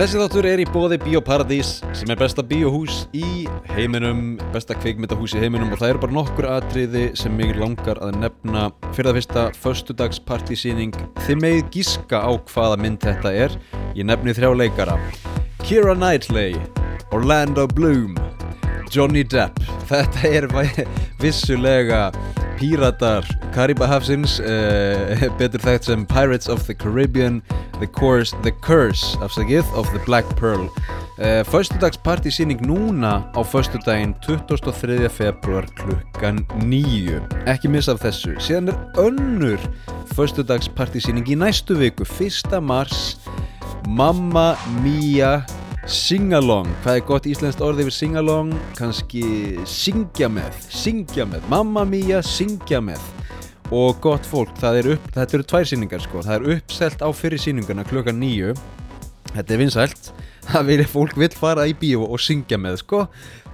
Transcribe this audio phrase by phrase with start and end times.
[0.00, 3.42] Þessi þáttur er í bóði Bíóparadís sem er besta bíóhús í
[3.74, 8.16] heiminum, besta kveikmyndahús í heiminum og það eru bara nokkur atriði sem mig langar að
[8.22, 8.62] nefna.
[8.96, 10.96] Fyrir það fyrsta föstudagspartísýning
[11.26, 13.60] þið megið gíska á hvaða mynd þetta er.
[13.92, 14.96] Ég nefni þrjá leikara.
[15.66, 16.56] Keira Knightley,
[17.12, 18.16] Orlando Bloom
[18.88, 19.60] Johnny Depp.
[19.92, 20.48] Þetta er
[21.20, 22.06] vissulega
[22.60, 23.24] píratar
[23.54, 27.40] Karibahafsins uh, betur þekkt sem Pirates of the Caribbean
[27.80, 35.08] The, course, the Curse afsakið, of the Black Pearl uh, Föstudagspartísýning núna á föstudaginn 23.
[35.08, 39.64] februar klukkan 9 ekki missa af þessu síðan er önnur
[40.12, 42.60] föstudagspartísýning í næstu viku 1.
[42.60, 43.16] mars
[43.88, 44.52] Mamma
[44.84, 45.40] Mia
[45.88, 48.50] Singalong, hvað er gott íslenskt orð yfir singalong?
[48.76, 49.22] Kanski
[49.64, 51.46] syngja með, syngja með.
[51.48, 53.00] Mamma Mia, syngja með.
[53.72, 56.20] Og gott fólk, er upp, þetta eru tvær sýningar sko.
[56.26, 58.52] Það er uppselt á fyrir sýningarna klukkan nýju
[59.30, 60.12] Þetta er vinsælt.
[60.50, 63.02] Það vil fólk vill fara í bíó og syngja með sko.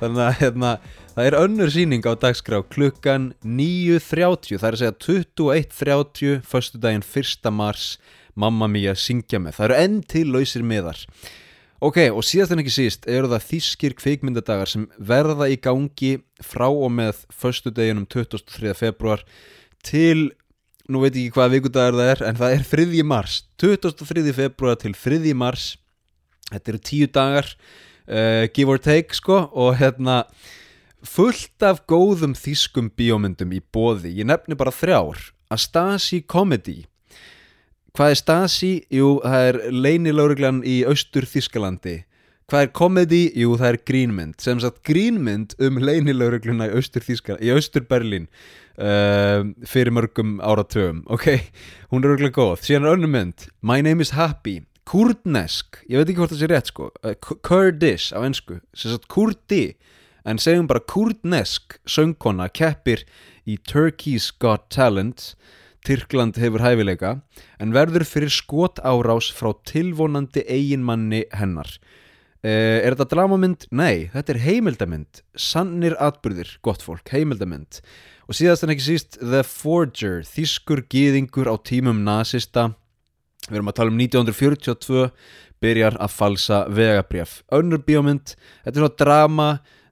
[0.01, 0.75] Þannig að hérna,
[1.15, 7.51] það er önnur sýning á dagskrá klukkan 9.30 Það er að segja 21.30 Föstudaginn 1.
[7.55, 7.89] mars.
[8.35, 9.61] Mamma Mia syngja með.
[9.61, 11.07] Það eru enn til lausir meðar
[11.77, 16.71] Ok, og síðast en ekki síst eru það þýskir kvikmyndadagar sem verða í gangi frá
[16.71, 18.73] og með föstudeginum 23.
[18.79, 19.25] februar
[19.85, 20.31] til,
[20.89, 23.05] nú veit ég ekki hvaða vikudagar það er, en það er 3.
[23.05, 24.25] mars 23.
[24.39, 25.35] februar til 3.
[25.37, 25.67] mars
[26.49, 30.23] þetta eru tíu dagar uh, give or take sko og hérna
[31.05, 36.87] fullt af góðum þýskum bíómyndum í bóði, ég nefni bara þrjár Astasi Comedy
[37.97, 38.71] Hvað er Stasi?
[38.93, 41.95] Jú, það er leynilögreglan í austur Þískalandi.
[42.45, 43.21] Hvað er komedi?
[43.41, 44.37] Jú, það er grínmynd.
[44.45, 51.01] Sem sagt grínmynd um leynilögregluna í austur Þískalandi, í austur Berlín uh, fyrir mörgum áratöfum.
[51.09, 51.31] Ok,
[51.89, 52.69] hún er örgulega góð.
[52.69, 54.59] Síðan er önnum mynd, My Name is Happy.
[54.85, 56.93] Kurdnesk, ég veit ekki hvort það sé rétt sko.
[57.01, 57.17] Uh,
[57.49, 58.61] Kurdish á ennsku.
[58.77, 59.71] Sem sagt kurdi,
[60.29, 63.09] en segjum bara kurdnesk söngkona keppir
[63.49, 65.33] í Turkey's Got Talent
[65.87, 67.13] Tyrkland hefur hæfileika
[67.63, 71.71] en verður fyrir skot árás frá tilvonandi eiginmanni hennar.
[72.43, 73.69] Eh, er þetta dramamynd?
[73.71, 75.23] Nei, þetta er heimildamynd.
[75.39, 77.81] Sannir atbyrðir, gott fólk, heimildamynd.
[78.27, 82.73] Og síðast en ekki síst The Forger, þýskur gýðingur á tímum nazista.
[83.47, 85.09] Við erum að tala um 1942,
[85.63, 87.41] byrjar að falsa vegabrjaf.
[87.55, 88.35] Önnur bíómynd,
[88.67, 89.49] þetta er svona drama,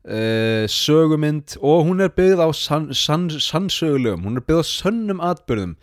[0.09, 5.23] uh, sögumynd og hún er byggð á sann, sann, sannsögulegum, hún er byggð á sönnum
[5.25, 5.79] atbyrðum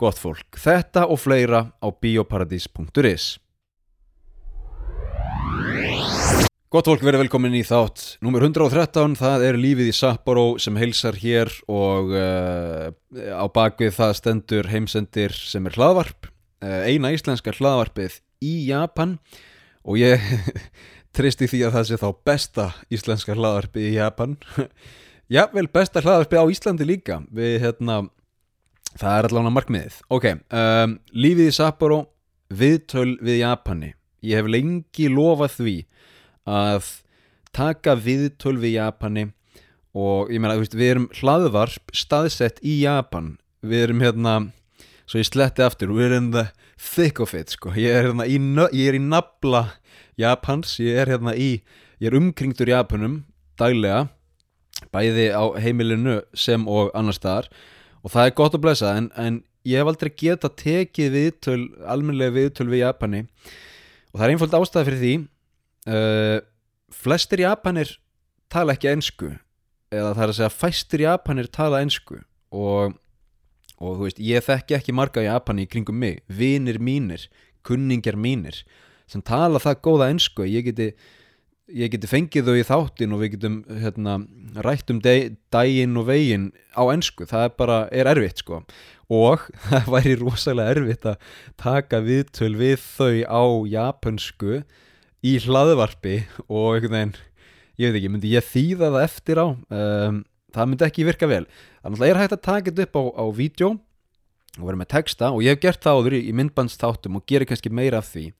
[0.00, 3.36] gott fólk, þetta og fleira á bioparadís.is
[6.66, 11.16] Gott fólk verið velkomin í þátt Númer 113, það er lífið í Sapporo sem heilsar
[11.22, 12.88] hér og uh,
[13.32, 16.28] á bakvið það stendur heimsendir sem er hlaðvarp
[16.62, 19.16] uh, eina íslenska hlaðvarpið í Japan.
[19.86, 20.22] Og ég
[21.16, 24.36] tristi því að það sé þá besta íslenska hlaðarpi í Japan.
[25.34, 27.20] Já, vel besta hlaðarpi á Íslandi líka.
[27.34, 28.02] Við hérna
[28.96, 29.96] það er allavega markmiðið.
[30.12, 32.02] Ok, um, lífið í Sapporo
[32.52, 33.94] viðtöl við Japani.
[34.26, 35.76] Ég hef lengi lofað því
[36.46, 36.92] að
[37.56, 39.26] taka viðtöl við Japani
[39.96, 43.34] og ég meina, við erum hlaðvarp staðsett í Japan.
[43.64, 44.36] Við erum hérna
[45.06, 48.38] svo ég sletti aftur, við erum the thick of it sko, ég er hérna í,
[48.76, 49.64] ég er í nafla
[50.20, 51.50] Japans, ég er hérna í
[52.00, 53.22] ég er umkringdur Japanum
[53.60, 54.06] daglega
[54.92, 57.48] bæði á heimilinu sem og annar staðar
[58.02, 62.36] og það er gott að blessa en, en ég hef aldrei geta tekið viðtöl almennilega
[62.36, 65.14] viðtöl við Japani og það er einföld ástæða fyrir því
[65.92, 66.38] uh,
[66.94, 67.96] flestir Japanir
[68.52, 69.32] tala ekki ensku
[69.92, 72.20] eða það er að segja fæstir Japanir tala ensku
[72.54, 72.96] og,
[73.80, 77.26] og þú veist, ég þekki ekki marga Japani í kringum mig, vinir mínir
[77.66, 78.62] kunningjar mínir
[79.10, 80.90] sem tala það góða ensku að ég geti
[81.66, 84.20] ég geti fengið þau í þáttin og við getum hérna,
[84.62, 88.60] rætt um daginn og veginn á ensku, það er bara er erfitt sko.
[89.10, 93.42] Og það væri rosalega erfitt að taka viðtöl við þau á
[93.72, 94.60] japansku
[95.26, 97.16] í hlaðvarpi og einhvern veginn,
[97.82, 99.46] ég veit ekki, myndi ég þýða það eftir á?
[99.50, 100.22] Um,
[100.54, 101.44] það myndi ekki virka vel.
[101.82, 103.74] Þannig að er hægt að taka þetta upp á, á vídeo
[104.56, 107.72] og vera með texta og ég hef gert það áður í, myndbandsþáttum og gerir kannski
[107.74, 108.30] meira af því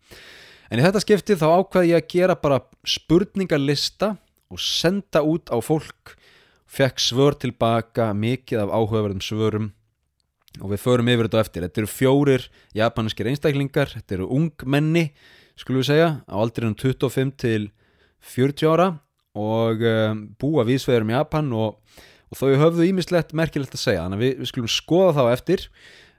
[0.70, 4.16] En í þetta skiptið þá ákvaði ég að gera bara spurningalista
[4.50, 6.16] og senda út á fólk.
[6.66, 9.70] Fekk svör tilbaka, mikið af áhugaverðum svörum.
[10.58, 11.66] Og við förum yfir þetta eftir.
[11.66, 15.10] Þetta eru fjórir japanskir einstaklingar, þetta eru ungmenni
[15.56, 17.68] skulum við segja, á aldrinum 25 til
[18.34, 18.88] 40 ára
[19.36, 21.78] og um, búa vísvegurum Japan og,
[22.32, 25.68] og þau höfðu ímislegt merkilegt að segja, þannig að við, við skulum skoða þá eftir.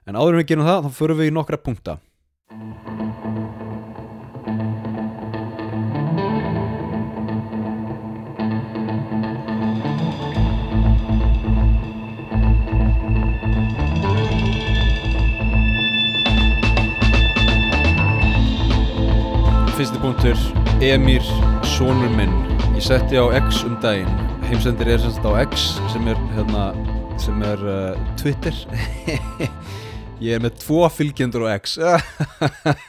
[0.08, 1.98] En áður en við gerum það, þá förum við í nokkra punkta
[20.08, 20.38] punktur
[20.80, 21.24] Emir,
[21.76, 22.32] sonur minn.
[22.72, 24.08] Ég setti á X um daginn.
[24.48, 26.62] Heimsendir er semst á X sem er hérna,
[27.20, 28.54] sem er uh, Twitter.
[30.24, 31.76] Ég er með tvo fylgjendur á X.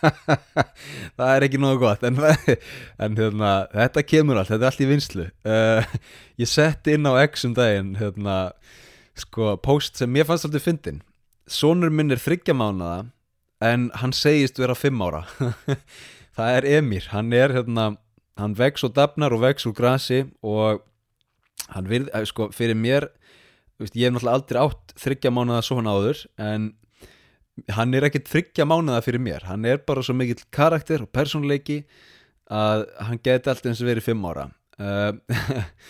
[1.19, 2.21] Það er ekki nógu gott en,
[3.03, 5.97] en hérna, þetta kemur allt, þetta er allt í vinslu uh,
[6.39, 8.37] ég setti inn á X um daginn hérna,
[9.19, 11.03] sko, post sem ég fannst alltaf fyndin
[11.51, 13.09] sonur minn er þryggjamánaða
[13.67, 15.25] en hann segist vera fimm ára
[16.39, 17.91] það er Emir hann er hérna,
[18.39, 20.85] hann vex og dafnar og vex úr grasi og
[21.69, 23.09] hann virð, eh, sko, fyrir mér
[23.79, 26.71] veist, ég hef náttúrulega aldrei átt þryggja mánuða svona áður en
[27.75, 29.45] hann er ekkert þryggja mánuða fyrir mér.
[29.49, 31.81] Hann er bara svo mikill karakter og personleiki
[32.49, 34.47] að hann geti alltaf eins og verið fimm ára.
[34.79, 35.11] Uh,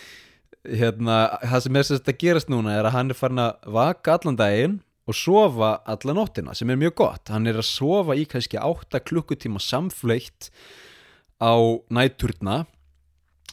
[0.80, 4.16] hérna, það sem er sérst að gerast núna er að hann er farin að vaka
[4.18, 4.80] allan daginn
[5.10, 7.30] og sofa alla nóttina sem er mjög gott.
[7.32, 10.50] Hann er að sofa í kannski 8 klukkutíma samfleytt
[11.42, 11.54] á
[11.90, 12.64] nætturna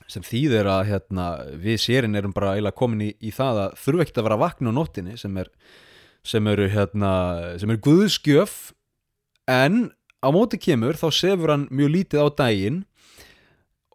[0.08, 1.26] sem þýðir að hérna,
[1.60, 4.72] við sérinn erum bara eiginlega komin í, í það að þurfu ekkert að vera vakna
[4.72, 5.52] á nóttinni sem er
[6.28, 7.12] sem eru hérna,
[7.60, 8.56] sem eru guðskjöf
[9.52, 9.90] en
[10.20, 12.80] á móti kemur þá sefur hann mjög lítið á daginn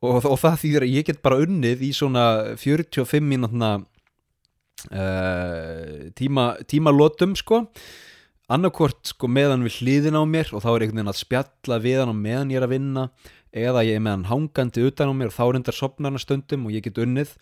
[0.03, 2.27] og, og það þýðir að ég get bara unnið í svona
[2.61, 3.73] 45 mínútna
[6.19, 7.67] tíma, tímalótum sko.
[8.53, 12.01] Annarkort sko meðan við hliðin á mér og þá er einhvern veginn að spjalla við
[12.03, 13.05] hann á meðan ég er að vinna
[13.53, 16.75] eða ég er með hann hangandi utan á mér og þá reyndar sopnarna stundum og
[16.75, 17.37] ég get unnið.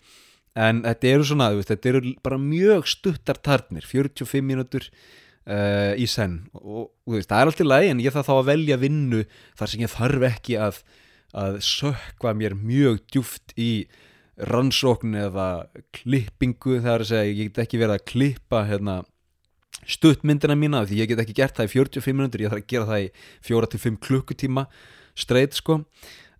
[0.59, 4.87] En þetta eru svona, þetta eru bara mjög stuttar tarnir 45 mínútur
[5.47, 6.41] uh, í senn.
[6.59, 9.21] Og, og veist, það er alltaf lægi en ég þarf þá að velja vinnu
[9.59, 10.81] þar sem ég þarf ekki að,
[11.43, 13.71] að sökva mér mjög djúft í
[14.37, 15.47] rannsókn eða
[15.95, 18.97] klippingu það er að segja, ég get ekki verið að klippa hérna,
[19.89, 22.89] stuttmyndina mína því ég get ekki gert það í 45 minútur ég þarf að gera
[22.89, 23.09] það í
[23.47, 24.65] 4-5 klukkutíma
[25.17, 25.81] streit sko.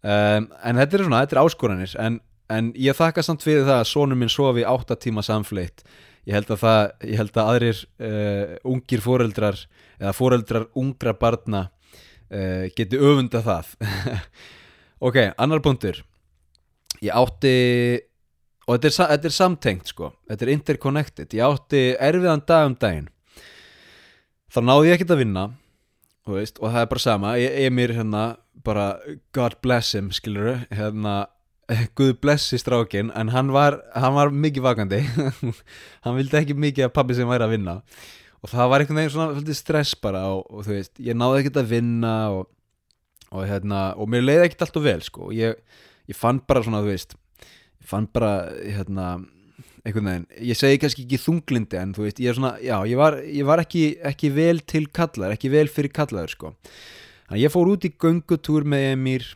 [0.01, 3.83] Um, en þetta er svona, þetta er áskoranir en, en ég þakka samt fyrir það
[3.83, 5.83] að sónum minn sofi 8 tíma samfleitt
[6.25, 6.79] ég held að það,
[7.09, 9.61] ég held að aðrir uh, ungir foreldrar
[9.99, 13.75] eða foreldrar ungra barna uh, geti öfunda það.
[15.01, 16.03] Ok, annar punktur
[17.01, 17.55] ég átti
[18.67, 20.11] og þetta er, þetta er samtengt sko.
[20.29, 23.09] Þetta er interconnected, ég átti erfiðan dag um daginn.
[24.51, 25.49] Þá náði ég ekkert að vinna
[26.31, 28.23] veist, og það er bara sama, ég er mér hérna
[28.65, 28.87] bara
[29.35, 31.25] God bless him skiluru, hérna
[31.95, 34.97] Guð blessi strákin, en hann var hann var mikið vakandi.
[36.03, 37.75] Hann vildi ekki mikið að pabbi sem væri að vinna.
[38.41, 41.61] Og það var einhvern veginn svona stress bara og, og þú veist, ég náði ekkert
[41.61, 42.49] að vinna og,
[43.31, 45.61] og hérna og mér leiði ekkert allt og vel sko, ég
[46.11, 47.15] ég fann bara svona, þú veist
[47.81, 49.13] ég fann bara, hérna
[49.81, 52.99] einhvern veginn, ég segi kannski ekki þunglindi en þú veist, ég er svona, já, ég
[52.99, 56.51] var, ég var ekki, ekki vel til kallar, ekki vel fyrir kallaður, sko.
[57.25, 59.27] Þannig að ég fór út í göngutúr með mér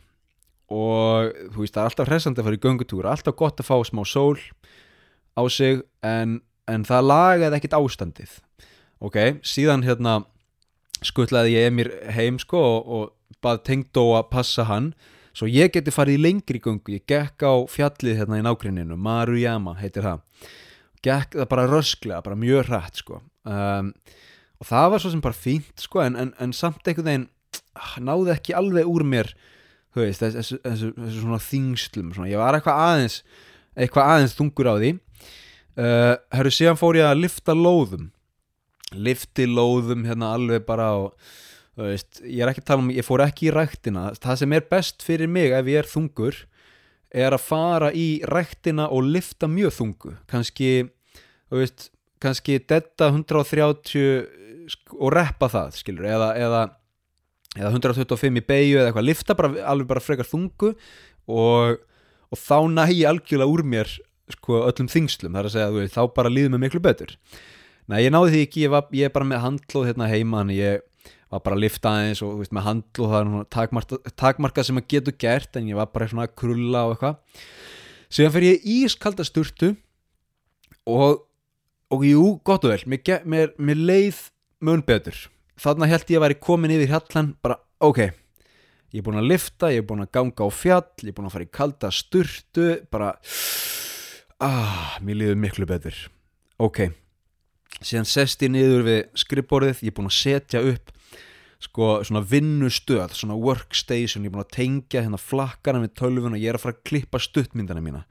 [0.70, 3.76] og þú veist, það er alltaf hressandi að fara í göngutúr, alltaf gott að fá
[3.88, 4.38] smá sól
[5.34, 6.38] á sig en,
[6.70, 8.38] en það lagaði ekkit ástandið.
[9.02, 10.20] Ok, síðan hérna
[11.04, 14.92] skuttlaði ég mér heim sko og, og bað tengdó að passa hann
[15.36, 19.76] svo ég geti farið í lengri gungu ég gekk á fjallið hérna í nákvæminu Maruyama
[19.80, 20.22] heitir það.
[21.04, 23.20] Gekk það bara rösklega, bara mjög hrætt sko.
[23.46, 23.92] Um,
[24.56, 27.28] og það var svo sem bara fínt sko en, en, en samt einhvern veginn
[27.76, 29.30] ah, náði ekki alveg úr mér
[29.96, 32.28] veist, þessu, þessu, þessu svona þingslum svona.
[32.28, 33.20] ég var eitthvað aðeins
[33.76, 34.92] eitthvað aðeins þungur á því.
[35.76, 38.10] Uh, herru síðan fór ég að lifta lóðum.
[38.96, 40.88] Lifti lóðum hérna alveg bara
[41.76, 44.08] á Veist, ég er ekki að tala um, ég fór ekki í ræktina.
[44.16, 46.38] Það sem er best fyrir mig ef ég er þungur
[47.16, 50.14] er að fara í ræktina og lifta mjög þungu.
[50.30, 50.70] Kannski
[51.52, 51.90] veist,
[52.22, 54.24] kannski detta 130
[54.96, 56.62] og reppa það skilur, eða, eða,
[57.54, 60.72] eða 125 í beigju eða eitthvað, lifta bara, alveg bara frekar þungu
[61.30, 61.76] og,
[62.32, 63.92] og þá næ ég algjörlega úr mér
[64.32, 67.14] sko, öllum þingslum, það er að segja veist, þá bara líður mér miklu betur.
[67.86, 70.50] Nei, ég náði því ekki, ég, var, ég er bara með handlóð hérna heima, en
[70.56, 70.82] ég
[71.32, 74.78] var bara að lifta aðeins og veist, með handl og það er takmarka, takmarka sem
[74.78, 77.46] að getur gert en ég var bara svona að krulla og eitthvað.
[78.06, 79.72] Síðan fer ég í ískalda sturtu
[80.86, 81.24] og
[81.94, 84.16] og jú, gott og vel, mér, mér, mér leið
[84.66, 85.14] mun betur.
[85.62, 88.00] Þarna held ég að væri komin yfir hjallan bara ok,
[88.90, 91.30] ég er búin að lifta ég er búin að ganga á fjall, ég er búin
[91.30, 93.14] að fara í kalda sturtu bara
[94.42, 96.06] ah, mér liður miklu betur.
[96.58, 96.88] Ok
[97.84, 100.92] síðan sest ég niður við skrippborðið ég er búin að setja upp
[101.62, 106.42] sko svona vinnustöð, svona workstation ég er búin að tengja hérna flakkana með tölvun og
[106.42, 108.04] ég er að fara að klippa stuttmyndana mína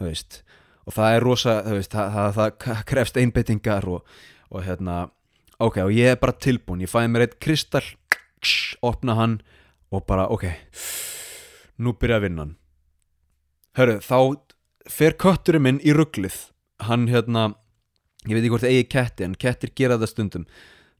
[0.00, 0.40] það veist.
[0.88, 4.14] Og það er rosa, það veist, það, það, það krefst einbeitingar og,
[4.50, 4.98] og hérna
[5.60, 7.86] ok, og ég er bara tilbúin ég fæði mér eitt kristall
[8.86, 9.40] opna hann
[9.92, 10.48] og bara, ok
[11.80, 12.56] nú byrja vinnan.
[13.78, 14.40] Hörru, þá
[14.90, 16.36] fer kötturinn minn í rugglið.
[16.84, 17.52] Hann hérna
[18.26, 20.46] ég veit ekki hvort það eigi ketti en kettir gera það stundum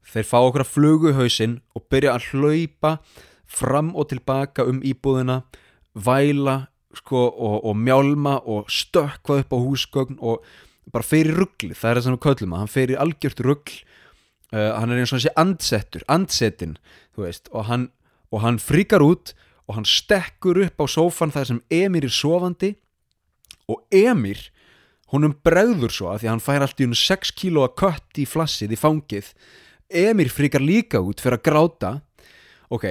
[0.07, 2.97] þeir fá okkur að flugu hausinn og byrja að hlaupa
[3.51, 5.41] fram og tilbaka um íbúðina
[5.93, 10.43] væla sko, og, og mjálma og stökkva upp á húsgögn og
[10.91, 13.77] bara í ruggli, það er það sem við köllum að hann í algjört ruggl
[14.51, 16.75] uh, hann er eins og þessi andsettur, andsetin
[17.19, 17.89] veist, og hann,
[18.31, 19.33] og hann fríkar út
[19.67, 22.73] og hann stekkur upp á sófan þar sem Emir er sofandi.
[23.71, 24.49] Og Emir
[25.13, 28.25] honum bregður svo að því að hann fær allt í hún 6 kílóa kött í
[28.27, 29.31] flassið í fangið
[29.91, 31.93] Emir fríkar líka út fyrir að gráta.
[32.71, 32.87] Ok,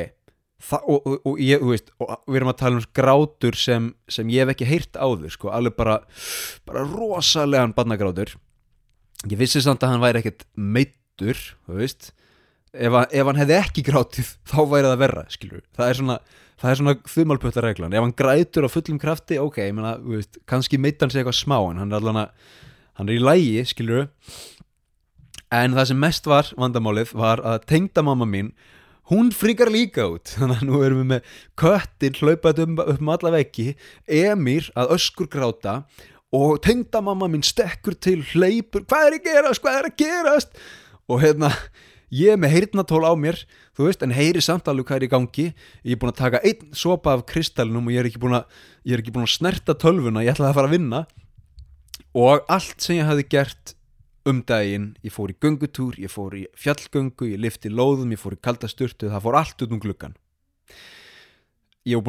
[0.61, 4.28] Þa, og, og, og, ég, veist, og við erum að tala um grátur sem, sem
[4.28, 5.95] ég hef ekki heyrt áður sko, alveg bara,
[6.69, 8.35] bara rosalegan barnagrátur.
[9.25, 11.40] Ég vissi samt að hann væri ekkert meittur
[12.73, 15.64] ef, ef hann hefði ekki grátið þá væri það verra skilur.
[15.76, 16.16] það er svona,
[16.62, 19.97] svona þumalpötta reglan ef hann grætur á fullum krafti ok, ég menna,
[20.50, 22.30] kannski meittan sé eitthvað smá en hann er alveg
[23.00, 24.09] hann er í lægi skilur
[25.50, 28.52] en það sem mest var vandamálið var að tengdamamma mín
[29.11, 30.30] hún fríkar líka út.
[30.38, 33.73] Þannig að nú erum við með köttin hlaupað um, um alla veggi
[34.07, 35.83] Emir að öskur gráta
[36.30, 40.61] og tengdamamma minn stekkur til hlaupur, hvað er að gerast, hvað er að gerast?
[41.11, 41.50] Og hérna
[42.14, 43.40] ég með heyrnatól á mér,
[43.75, 45.47] þú veist en heyri samtalið hvað er í gangi.
[45.83, 48.47] Ég er búin að taka einn sopa af kristallinum og ég er ekki búin að,
[48.87, 51.02] ekki búin að snerta tölvuna ég ætlaði að fara að vinna.
[52.14, 53.75] Og allt sem ég hafi gert
[54.29, 58.37] um daginn, ég fór í göngutúr, ég fór í fjallgöngu, ég lifti lóðum, ég fór
[58.37, 60.17] í kaldasturtu, það fór allt út um gluggan.
[61.89, 62.05] Ég hef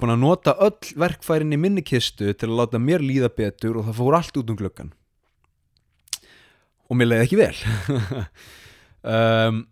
[0.00, 3.90] búin að nota öll verkfærin í minni kistu til að láta mér líða betur og
[3.90, 4.94] það fór allt út um gluggan.
[6.88, 7.58] Og mér leiði ekki vel.
[9.16, 9.66] um,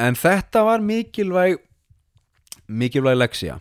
[0.00, 1.60] en þetta var mikilvæg,
[2.72, 3.58] mikilvæg leksja.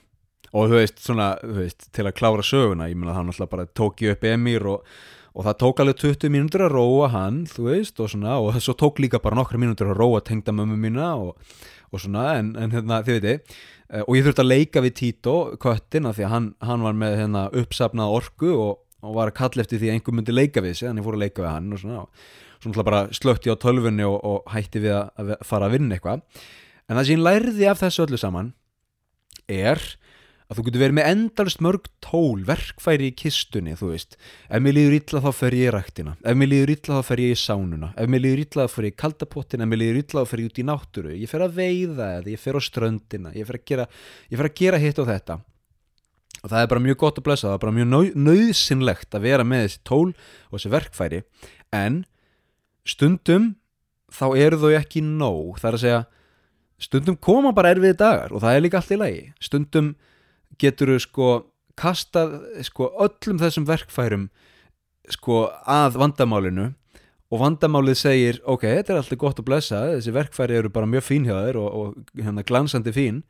[0.55, 3.67] Og þú veist, svona, þú veist, til að klára söguna, ég menna það náttúrulega bara
[3.75, 4.87] tók ég upp Emir og
[5.31, 8.75] og það tók alveg 20 mínútur að róa hann þú veist og svona og svo
[8.77, 11.37] tók líka bara nokkru mínútur að róa tengdamömmu mína og,
[11.91, 15.35] og svona en, en hérna þið veitir eh, og ég þurfti að leika við Tito
[15.61, 19.39] köttin af því að hann, hann var með hérna, uppsapnað orku og, og var að
[19.39, 21.45] kalla eftir því að einhver myndi leika við sig þannig að ég fór að leika
[21.45, 22.05] við hann og svona
[22.61, 25.97] og svona bara slökti á tölfunni og, og hætti við að, að fara að vinna
[25.97, 26.21] eitthvað.
[26.85, 28.51] En það sem ég lærði af þessu öllu saman
[29.49, 29.81] er
[30.51, 34.17] að þú getur verið með endalist mörg tól verkfæri í kistunni, þú veist.
[34.51, 36.15] Ef mér líður illa þá fer ég í ræktina.
[36.27, 37.91] Ef mér líður illa þá fer ég í sánuna.
[37.95, 40.41] Ef mér líður illa þá fer ég í kaldapottin ef mér líður illa þá fer
[40.43, 41.13] ég út í náttúru.
[41.15, 43.31] Ég fer að veiða eða ég fer á ströndina.
[43.37, 43.87] Ég fer að gera,
[44.59, 45.39] gera hitt og þetta.
[46.41, 47.47] Og það er bara mjög gott að blessa.
[47.47, 51.23] Það er bara mjög nöðsynlegt að vera með þessi tól og þessi verkfæri.
[51.71, 52.03] En
[52.83, 53.53] stundum
[54.11, 55.61] þá eru þau ekki nóg.
[55.61, 56.01] Það er að segja
[56.81, 59.21] stundum koma bara erfiði dagar og það er líka allt í lagi.
[59.43, 59.93] Stundum
[60.59, 61.31] getur þú sko
[61.79, 64.29] kastað sko öllum þessum verkfærum
[65.11, 66.71] sko að vandamálinu
[67.31, 71.07] og vandamálið segir ok, þetta er alltaf gott að blessa þessi verkfæri eru bara mjög
[71.07, 73.23] fín hjá þér og, og hérna glansandi fín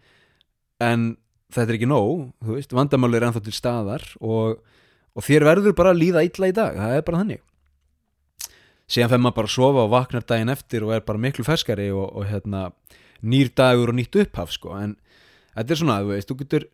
[0.82, 1.14] en
[1.52, 4.60] þetta er ekki nóg þú veist, vandamálið er ennþá til staðar og,
[5.16, 7.42] og þér verður bara að líða illa í dag, það er bara þannig.
[8.92, 11.88] Síðan fyrir maður bara að sofa og vaknar daginn eftir og er bara miklu ferskari
[11.96, 12.70] og, og hérna
[13.22, 14.96] nýr dagur og nýtt upphaf sko, en
[15.56, 16.68] þetta er svona, þú veist, þú getur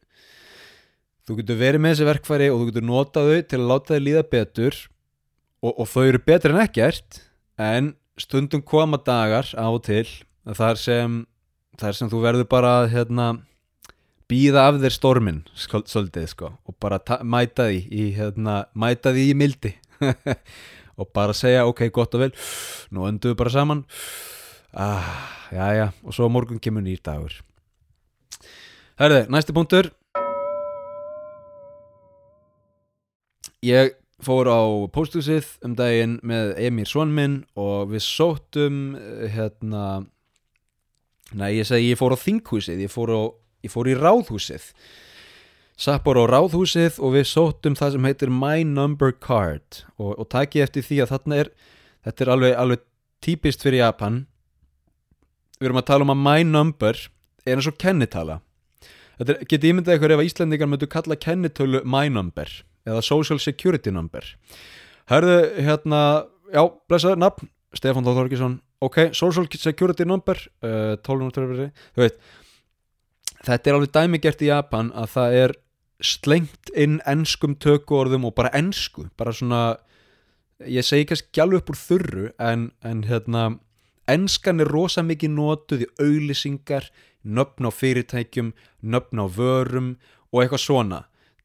[1.27, 4.05] þú getur verið með þessi verkfæri og þú getur notað þau til að láta þau
[4.05, 4.77] líða betur
[5.62, 7.19] og, og þau eru betur en ekkert
[7.60, 10.05] en stundum koma dagar á og til
[10.55, 11.19] þar sem,
[11.79, 13.27] þar sem þú verður bara hérna,
[14.31, 19.38] býða af þér stormin svolítið sko og bara mæta því í, hérna, mæta því í
[19.38, 19.75] mildi.
[20.98, 22.31] Og bara segja ok, gott og vel
[22.89, 23.84] nú önduðu bara saman.
[24.74, 25.05] Ah,
[25.53, 27.36] já já og svo morgun kemur nýr dagur.
[28.98, 29.91] Herði, næsti punktur
[33.66, 34.62] Ég fór á
[34.94, 40.06] pósthúsið um daginn með Emir Svanminn og við sóttum eh, hérna
[41.36, 43.22] Nei, ég segi ég fór á þinghúsið, ég fór, á,
[43.66, 44.70] ég fór í ráðhúsið.
[45.76, 50.56] Sappor á ráðhúsið og við sóttum það sem heitir My Number Card og, og takk
[50.56, 51.52] ég eftir því að þarna er
[52.08, 52.86] þetta er alveg, alveg
[53.26, 54.24] típist fyrir Japan.
[55.60, 57.04] Við erum að tala um að My Number
[57.44, 58.40] er eins og kennitala
[59.18, 62.52] Þetta getur ímyndað eitthvað ef að Íslandingar möttu kalla kennitölu My Number
[62.88, 64.24] eða Social Security Number.
[65.12, 66.01] Hörðu, hérna,
[66.53, 71.72] já, blessaður, nafn Stefán Þóð Þorkísson ok, Social Security Number uh, 12.
[71.96, 72.20] þú veit
[73.46, 75.56] þetta er alveg dæmigert í Japan að það er
[76.03, 79.62] slengt inn ennskum tökuorðum og bara ennsku bara svona,
[80.62, 83.48] ég segi kannski alveg upp úr þurru en, en hérna,
[84.10, 86.91] ennskan er rosa mikið nótuð í auðlisingar
[87.27, 88.53] nöfn á fyrirtækjum,
[88.86, 89.96] nöfn á vörum
[90.32, 91.00] og eitthvað svona.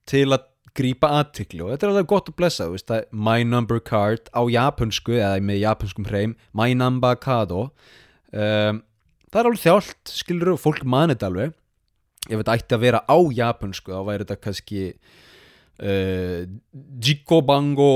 [0.07, 0.45] Til að
[0.79, 4.41] grípa aðtikli og þetta er alveg gott að blessa veist, er my number card á
[4.49, 7.67] japansku eða með japanskum hreim my number kado
[8.33, 8.81] um,
[9.33, 11.57] það er alveg þjált skilur og fólk mani þetta alveg.
[12.29, 14.83] Ef þetta ætti að vera á japansku þá væri þetta kannski
[15.83, 16.43] uh,
[17.03, 17.91] jikobango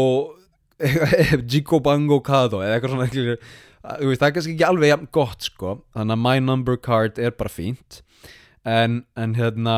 [1.53, 5.77] jikobango kado eða eitthvað svona skilur veist, það er kannski ekki alveg jafn gott sko.
[5.95, 8.01] Þannig að my number card er bara fínt.
[8.67, 9.77] En, en hérna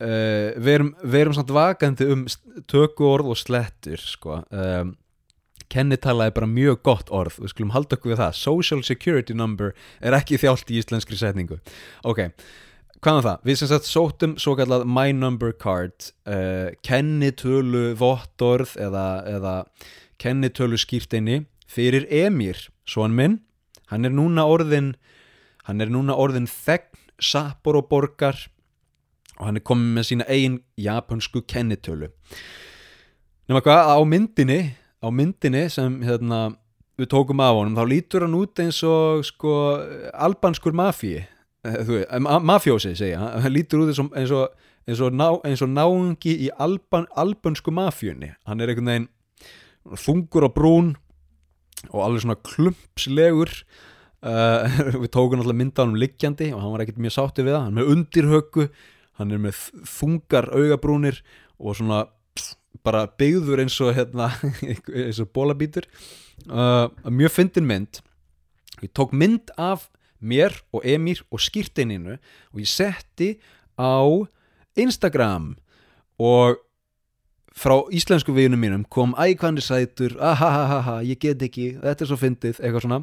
[0.00, 2.24] uh, við, erum, við erum samt vakandi um
[2.70, 4.40] töku orð og slettur sko.
[4.50, 4.96] Um,
[5.70, 7.38] kennitala er bara mjög gott orð.
[7.44, 8.40] Við skulum halda okkur við það.
[8.40, 11.60] Social security number er ekki þjált í íslenskri setningu.
[12.08, 12.24] Ok,
[12.98, 13.46] hvað er það?
[13.46, 16.10] við sem sagt sótum svo kallað my number card.
[16.26, 19.54] Uh, kennitölu vottorð eða, eða
[20.20, 23.38] kennitölu skýrteini fyrir Emir, svon minn.
[23.90, 24.94] Hann er núna orðin
[25.66, 26.88] hann er núna orðin þegn
[27.20, 28.38] Sapporo borgar
[29.40, 32.10] og hann er komið með sína eigin japansku kennitölu.
[33.48, 34.60] Nema hvað, á myndinni
[35.00, 36.50] á myndinni sem hérna,
[37.00, 39.54] við tókum af honum, þá lítur hann út eins og sko
[40.12, 41.24] albanskur mafíi
[42.20, 44.52] mafjósi segja, hann lítur út eins og
[44.88, 49.08] eins og, ná, eins og náungi í alban, albansku mafjunni hann er einhvern veginn
[50.00, 50.92] þungur og brún
[51.88, 53.52] og alveg svona klumpslegur.
[54.20, 54.68] Uh,
[55.02, 57.62] við tókum alltaf mynda á hann liggjandi og hann var ekkert mjög sátti við það.
[57.66, 58.66] Hann með undirhöggu,
[59.20, 61.20] hann er með þungar augabrúnir
[61.60, 64.30] og svona pff, bara byggður eins og hérna,
[65.06, 65.88] eins og bólabítur
[66.48, 68.00] uh, mjög fyndin mynd.
[68.80, 69.90] Ég tók mynd af
[70.20, 73.34] mér og Emir og skýrteininu og ég setti
[73.76, 74.04] á
[74.80, 75.54] Instagram
[76.20, 76.60] og
[77.56, 82.60] frá íslensku viðunum mínum kom ækvæmni sætur ahahaha, ég get ekki, þetta er svo fyndið
[82.60, 83.00] eitthvað svona,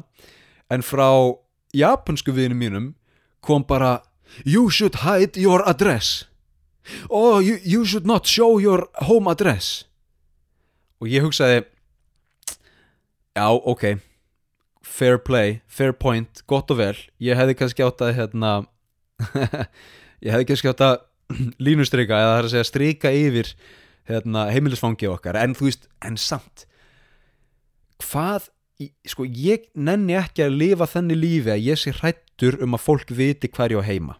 [0.72, 1.10] en frá
[1.76, 2.88] japansku viðunum mínum
[3.44, 3.98] kom bara
[4.44, 6.24] you should hide your address.
[7.10, 9.84] Oh, you, you should not show your home address.
[10.98, 11.62] Og ég hugsaði
[13.36, 13.98] já, ok
[14.88, 16.96] fair play, fair point, gott og vel.
[17.22, 18.52] Ég hefði kannski átt að hérna
[20.24, 20.96] ég hefði kannski átt að
[21.66, 23.52] línustrika eða það er að segja strika yfir
[24.08, 25.38] hérna, heimilisfangi okkar.
[25.38, 26.64] En þú veist, en samt
[28.02, 28.48] hvað
[29.10, 31.92] sko ég nenni ekki að lifa þannig lífi að ég sé
[32.38, 34.16] hrættur um að fólk viti hver ég á heima.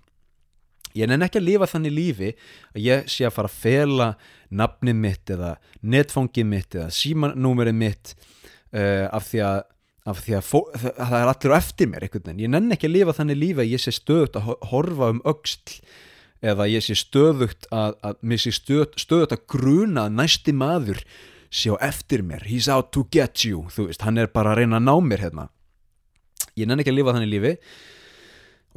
[0.96, 2.30] Ég nenni ekki að lifa þannig lífi
[2.74, 4.16] að ég sé að fara að fela
[4.50, 8.14] nafnið mitt eða netfangið mitt eða símanúmerið mitt
[8.74, 9.60] uh, af því að
[10.08, 12.72] af því að, fó, að það er allir á eftir mér einhvern veginn, ég nenni
[12.72, 15.74] ekki að lifa þannig lífi að ég sé stöðut að horfa um auksl
[16.40, 21.02] eða ég sé stöðugt að, að mér sé stöð, stöðugt að gruna að næsti maður
[21.52, 22.46] sé á eftir mér.
[22.48, 25.26] He's out to get you, þú veist, hann er bara að reyna að ná mér
[25.26, 25.46] hérna.
[26.56, 27.54] Ég nenni ekki að lifa þannig lífi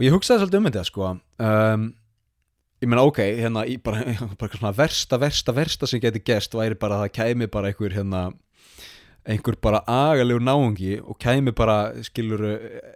[0.02, 1.84] og ég hugsaði svolítið um þetta sko um,
[2.82, 6.98] ég meina ok, hérna bara, bara svona versta, versta, versta sem geti gerst væri bara
[6.98, 8.24] að það kæmi bara einhver hérna
[9.30, 12.42] einhver bara agalegur náungi og kæmi bara, skilur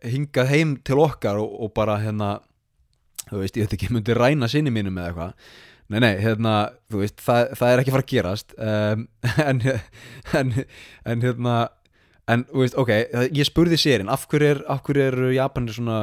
[0.02, 2.40] hingað heim til okkar og, og bara hérna
[3.30, 5.50] þú veist, ég veit ekki, myndi ræna sinni mínum eða eitthvað.
[5.94, 6.54] Nei, nei, hérna,
[6.90, 9.08] þú veist, það, það er ekki fara að gerast um,
[9.50, 9.64] en,
[10.40, 10.54] en,
[11.06, 11.58] en hérna
[12.32, 12.92] en, þú veist, ok,
[13.36, 16.00] ég spurði sérinn af hverju er, af hverju eru Japanir svona,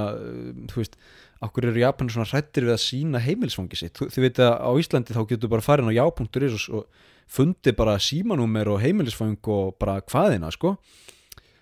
[0.71, 0.99] þú veist
[1.43, 4.53] af hverju eru Japanir svona hrættir við að sína heimilsfangi sitt, þú, þú veit að
[4.63, 9.39] á Íslandi þá getur bara farin á já.is og, og fundi bara símanúmer og heimilisfang
[9.51, 10.77] og bara hvaðina, sko.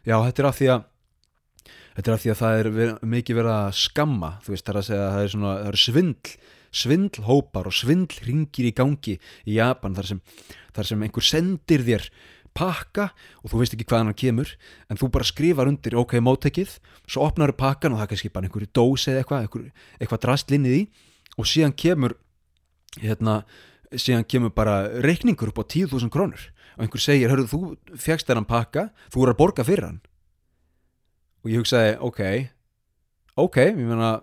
[0.04, 0.86] Já, þetta er af því að
[1.96, 4.80] þetta er af því að það er mikið verið að skamma þú veist það er
[4.80, 6.34] að segja að það er, svona, það er svindl
[6.70, 10.20] svindlhópar og svindlringir í gangi í Japan þar sem,
[10.76, 12.06] þar sem einhver sendir þér
[12.56, 13.10] pakka
[13.42, 14.52] og þú veist ekki hvaðan hann kemur
[14.90, 18.32] en þú bara skrifar undir ok móttekið svo opnar þau pakkan og það er kannski
[18.34, 20.84] bara einhverju dós eða eitthvað, eitthvað, eitthvað drastlinnið í
[21.38, 22.16] og síðan kemur
[23.00, 23.40] hérna,
[23.94, 27.60] síðan kemur bara reikningur upp á 10.000 krónur og einhver segir, hörru þú
[27.98, 30.00] fegst þennan pakka þú er að borga fyrir hann.
[31.40, 32.20] Og ég hugsaði, ok
[33.40, 34.20] ok, ég meina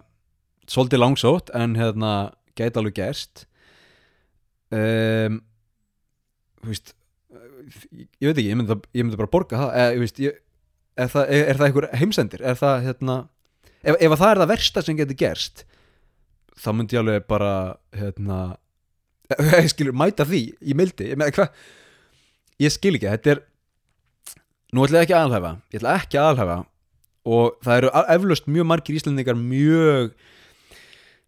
[0.70, 3.46] svolítið langsótt en hérna gæti alveg gerst.
[4.74, 5.42] Um,
[6.62, 6.94] þú veist
[7.68, 10.38] ég veit ekki, ég myndi, ég myndi bara borga það eða, ég veist, ég,
[10.98, 13.18] er, það, er, er það einhver heimsendir, er það hérna
[13.82, 15.66] ef, ef það er það versta sem getur gerst
[16.58, 17.52] þá myndi ég alveg bara
[17.98, 18.40] hérna
[19.60, 21.10] ég skilur, mæta því, ég mildi.
[21.12, 21.42] Ég, með,
[22.64, 23.44] ég skil ekki, þetta er
[24.76, 26.58] nú ætla ég ekki aðalhæfa ég ætla ekki aðalhæfa
[27.28, 30.14] og það eru eflaust mjög margir íslendingar mjög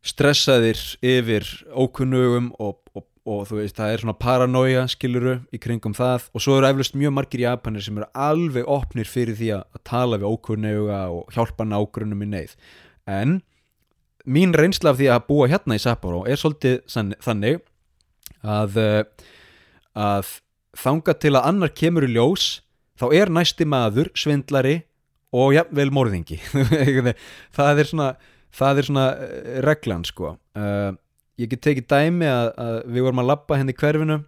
[0.10, 5.94] stressaðir yfir ókunnugum og, og, og þú veist það er svona paranoia skiluru í kringum
[5.98, 6.26] það.
[6.34, 10.20] Og svo eru eflaust mjög margir japanir sem eru alveg opnir fyrir því að tala
[10.20, 12.56] við ókunnuga og hjálpa nágrunum í neyð.
[13.10, 13.40] En
[14.26, 16.82] mín reynsla af því að búa hérna í Sapporo er svolítið
[17.22, 17.62] þannig
[18.42, 19.30] að, uh,
[19.94, 20.34] að
[20.80, 22.50] þanga til að annar kemur í ljós
[23.00, 24.82] þá er næsti maður svindlari
[25.30, 26.40] og jafnvel morðingi.
[27.58, 28.12] Það er svona
[28.56, 30.34] það er svona uh, reglan sko.
[30.58, 30.98] Uh,
[31.40, 34.20] ég get tekið dæmi að, að við vorum að lappa henni hérna í hverfinu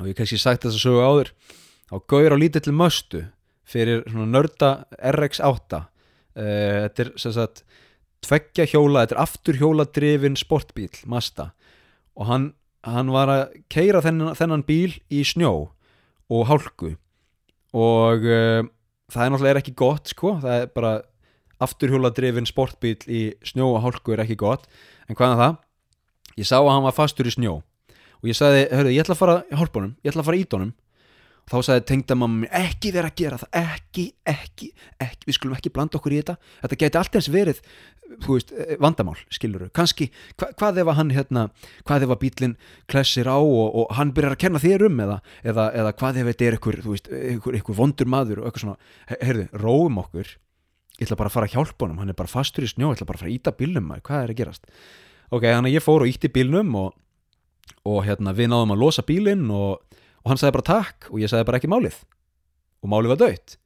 [0.00, 1.30] og ég kannski sagt þess að sögu áður.
[1.92, 3.22] Á gauður á lítill möstu
[3.68, 5.86] fyrir nörda RX8 uh,
[6.34, 7.64] þetta er sem sagt
[8.24, 11.50] tveggja hjóla, þetta er aftur hjóladrifin sportbíl, Mazda
[12.14, 12.50] og hann,
[12.86, 15.52] hann var að keira þennan, þennan bíl í snjó
[16.32, 16.94] og hálku.
[17.74, 18.62] Og uh,
[19.12, 20.94] það er náttúrulega ekki gott sko, það er bara
[21.64, 24.66] afturhjóladrifin sportbíl í snjó og hálku er ekki gott,
[25.08, 25.60] en hvaðan það?
[26.38, 27.60] Ég sá að hann var fastur í snjó.
[28.22, 30.48] Og ég sagði, hörru, ég ætla að fara í hálpunum, ég ætla að fara í
[30.48, 30.72] dónum
[31.44, 34.68] og þá sagði tengdamammi ekki vera að gera það, ekki, ekki,
[35.04, 35.26] ekki.
[35.28, 36.36] Við skulum ekki blanda okkur í þetta.
[36.62, 37.60] Þetta geti alltaf verið
[38.24, 41.44] veist, eh, vandamál, skiluru, kannski hva, hvað ef að hann, hérna,
[41.84, 42.56] hvað ef að bílinn
[42.90, 46.30] klessir á og, og hann byrjar að kenna þér um eða, eða, eða hvað ef
[46.30, 48.76] þetta er ykkur, þú veist, ykkur, ykkur vondur maður og eitthvað svona,
[49.20, 50.34] heyrðu, róum okkur.
[50.94, 53.00] Ég ætla bara að fara að hjálpa honum, hann er bara fastur í snjó, ég
[53.00, 54.68] ætla bara að fara að íta bílnum maður, hvað er að gerast
[55.34, 56.94] ok, þannig að ég fór og ítti bílnum og,
[57.88, 59.82] og hérna, við náðum að losa bílinn og
[60.24, 61.96] og hann sagði bara takk og ég sagði bara ekki málið.
[62.84, 63.56] Og málið var dött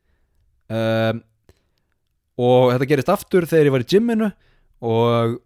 [0.70, 1.20] um,
[2.38, 4.28] og þetta gerist aftur þegar ég var í gymminu
[4.78, 5.38] og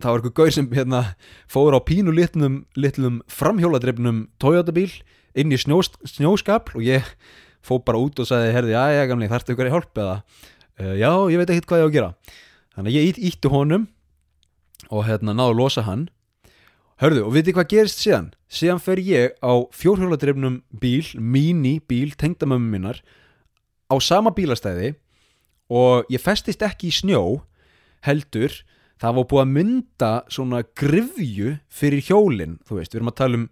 [0.00, 1.02] það var eitthvað gauð sem hérna,
[1.50, 4.90] fóður á pínu litlum, litlum framhjóladreifnum Toyota bíl
[5.38, 7.06] inn í snjós, snjóskapl og ég
[7.66, 10.16] fóð bara út og sagði herði, já, já, gamli, þarftu ykkur í hjálp eða?
[10.80, 12.10] Uh, já, ég veit ekki hvað ég á að gera.
[12.74, 13.86] Þannig að ég ítti honum
[14.88, 16.08] og hérna náðu að losa hann.
[17.00, 18.32] Hörðu, og veitir hvað gerist síðan?
[18.52, 23.00] Síðan fer ég á fjórhjóladrefnum bíl, mini bíl, tengdamömmu minnar
[23.88, 24.94] á sama bílastæði
[25.70, 27.22] og ég festist ekki í snjó
[28.04, 28.52] heldur,
[29.00, 33.40] það var búið að mynda svona grifju fyrir hjólinn, þú veist, við erum að tala
[33.40, 33.46] um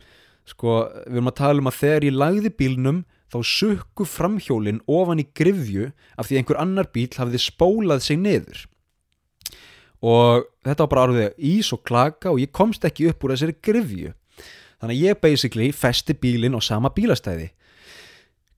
[0.48, 0.74] sko,
[1.06, 5.28] við erum að tala um að þegar ég lagði bílnum þá sukku framhjólinn ofan í
[5.36, 8.64] grifju af því einhver annar bíl hafði spólað sig niður
[10.04, 13.56] og þetta var bara alveg ís og klaka og ég komst ekki upp úr þessari
[13.62, 14.14] grifju
[14.78, 17.50] þannig að ég basically festi bílinn á sama bílastæði.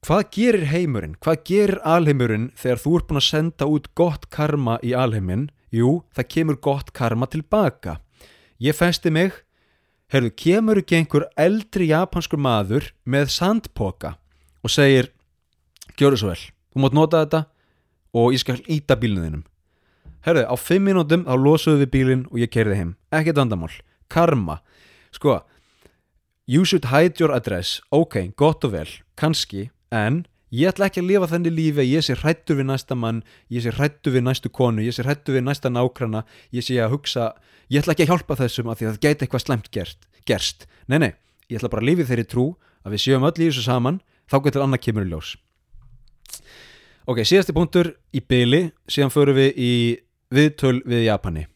[0.00, 4.78] Hvað gerir heimurinn, hvað gerir alheimurinn þegar þú ert búin að senda út gott karma
[4.84, 5.50] í alheiminn?
[5.72, 7.98] Jú, það kemur gott karma tilbaka.
[8.60, 9.32] Ég festi mig.
[10.10, 14.16] Heyrðu, kemur ekki einhver eldri japanskur maður með sandpoka
[14.64, 15.12] og segir
[16.00, 16.40] gjöru svo vel,
[16.72, 17.44] þú mátt nota þetta
[18.18, 19.44] og ég skal íta bílnuðinum
[20.26, 22.92] herðu, á 5 minútum þá losuðu við bílinn og ég kerði heim.
[23.14, 23.72] Ekkert vandamál,
[24.12, 24.60] karma.
[25.14, 25.40] Sko,
[26.46, 27.80] you should hide your address.
[27.90, 32.04] Ok, gott og vel, kannski en ég ætla ekki að lifa þenni lífi að ég
[32.06, 35.46] sé hrættu við næsta mann ég sé hrættu við næstu konu, ég sé hrættu við
[35.46, 37.32] næsta nákrana ég sé að hugsa,
[37.70, 40.66] ég ætla ekki að hjálpa þessum að því að það gæti eitthvað slemt gerst, gerst.
[40.90, 41.12] nei, nei,
[41.50, 42.46] ég ætla bara að lifi þeirri trú
[42.82, 45.34] að við séum öll í þessu saman þá getur annað kemur í ljós.
[47.10, 49.72] Ok, síðasti punktur í byli síðan förum við í
[50.34, 51.46] viðtöl við Japani.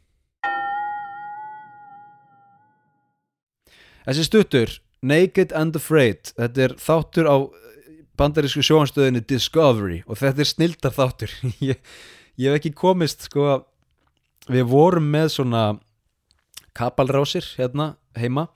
[4.05, 4.73] Þessi stuttur
[5.05, 7.37] Naked and Afraid þetta er þáttur á
[8.21, 11.33] bandarísku sjóanstöðinni Discovery og þetta er snildar þáttur.
[11.71, 11.81] Ég,
[12.41, 13.65] ég hef ekki komist sko
[14.51, 15.65] við vorum með svona
[16.77, 18.49] kapalrásir hérna heima.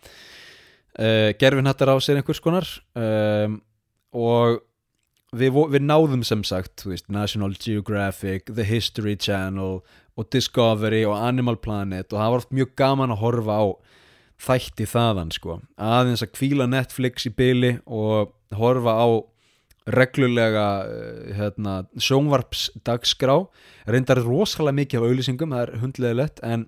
[0.98, 2.66] Uh, gerfinhattarásir einhvers konar
[2.98, 3.60] um,
[4.10, 4.58] og
[5.30, 9.78] við, við náðum sem sagt veist, National Geographic, The History Channel
[10.18, 13.66] og Discovery og Animal Planet og það var oft mjög gaman að horfa á
[14.38, 15.58] þætti þaðan sko.
[15.78, 19.08] Aðeins að kvíla Netflix í byli og horfa á
[19.88, 23.38] reglulega eh, hérna, sjónvarpsdagsgrá
[23.88, 26.66] reyndar rosalega mikið af auðlýsingum það er hundlega lett en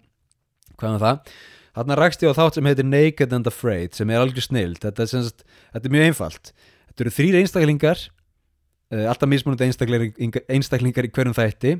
[0.81, 1.35] hvað er það?
[1.77, 4.81] Þarna rækst ég á þátt sem heitir Naked and Afraid sem er algjör snild.
[4.83, 6.51] Þetta er, sagt, þetta er mjög einfalt.
[6.89, 8.01] Þetta eru þrýr einstaklingar
[8.91, 11.77] eh, alltaf mismunandi einstaklingar, einstaklingar í hverjum þætti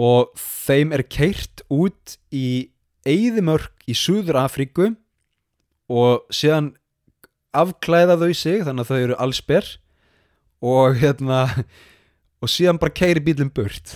[0.00, 2.70] og þeim er keirt út í
[3.08, 4.92] Eidimörk í Súður Afríku
[5.92, 6.72] og síðan
[7.52, 9.72] afklæða þau sig þannig að þau eru allsperr
[10.62, 11.42] og hérna
[12.42, 13.94] og síðan bara keiri bílum burt.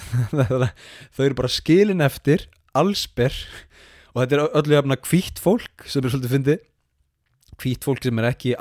[1.15, 3.35] Þau eru bara skilin eftir allsperr
[4.13, 6.65] og þetta er öllu jafna kvítt fólk sem er svolítið fyndið.
[7.57, 8.53] Kvítt fólk sem er ekki,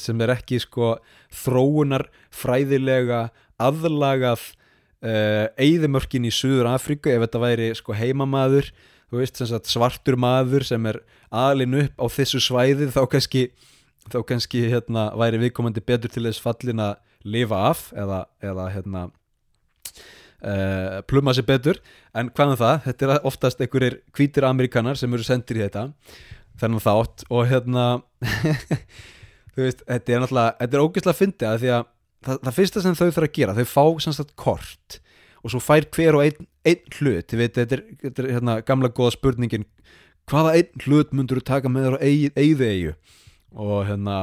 [0.00, 0.94] sem er ekki sko,
[1.34, 3.26] þróunar fræðilega
[3.60, 4.52] aðlagað
[5.04, 8.70] eigðimörkin í Suður Afríku ef þetta væri sko, heimamaður
[9.18, 11.00] veist, sagt, svartur maður sem er
[11.34, 13.44] alin upp á þessu svæði þá kannski,
[14.10, 19.04] þá kannski hérna, væri viðkomandi betur til þess fallin að lifa af eða, eða hérna,
[20.44, 21.80] uh, pluma sér betur.
[22.14, 25.88] En hvaðan um það, þetta er oftast einhverjir hvítir amerikanar sem eru sendir í þetta
[26.60, 27.26] þennan þátt.
[27.32, 27.86] Og hérna
[29.54, 31.90] þú veist, þetta er náttúrulega þetta er ógeðslega að fyndi að því að
[32.24, 34.98] það, það fyrsta sem þau þurfa að gera, þau fá samstætt kort
[35.44, 38.58] og svo fær hver og einn, einn hlut, þið veit, þetta er, þetta er hérna,
[38.64, 39.66] gamla góða spurningin
[40.30, 42.04] hvaða einn hlut myndur þú taka með þér á
[42.40, 42.94] eigðu eigu
[43.64, 44.20] og hérna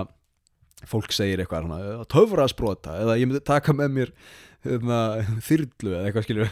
[0.90, 4.16] fólk segir eitthvað hérna, töfra að sprota eða ég myndi taka með mér
[4.66, 5.02] hérna,
[5.46, 6.50] þyrlu eða eitthvað skilju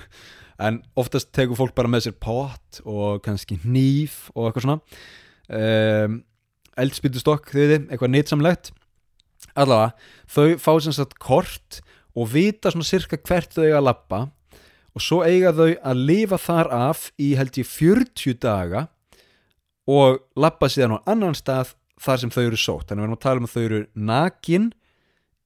[0.60, 4.82] en oftast tegur fólk bara með sér pot og kannski nýf og eitthvað svona.
[5.50, 6.20] Um,
[6.80, 8.72] eldspýtustokk, þið eitthvað nýtsamlegt
[9.64, 9.94] allavega,
[10.30, 11.82] þau fá sem sagt kort
[12.18, 14.22] og vita svona cirka hvert þau eiga að lappa
[14.96, 18.88] og svo eiga þau að lifa þar af í held ég 40 daga
[19.90, 22.90] og lappa síðan á annan stað þar sem þau eru sótt.
[22.90, 24.68] Þannig að við erum að tala um að þau eru nakin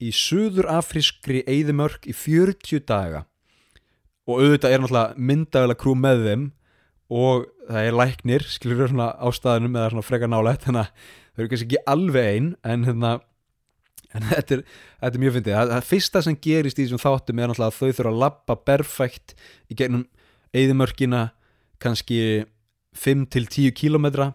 [0.04, 3.24] í suður afrískri eðimörk í 40 daga.
[4.28, 6.46] Og auðvitað er náttúrulega myndaðilega krú með þeim
[7.14, 11.08] og það er læknir skilur þau svona á staðinum eða svona frekar nálægt þannig að
[11.34, 13.12] þau eru kannski ekki alveg einn en hérna
[14.14, 14.64] en þetta er,
[15.02, 15.56] þetta er mjög fyndið.
[15.58, 18.58] Það, það fyrsta sem gerist í þessum þáttum er náttúrulega að þau þurfa að lappa
[18.70, 19.36] berfækt
[19.70, 20.06] í gegnum
[20.54, 21.24] eðimörkina
[21.84, 22.20] kannski
[22.94, 24.32] 5-10 kílometra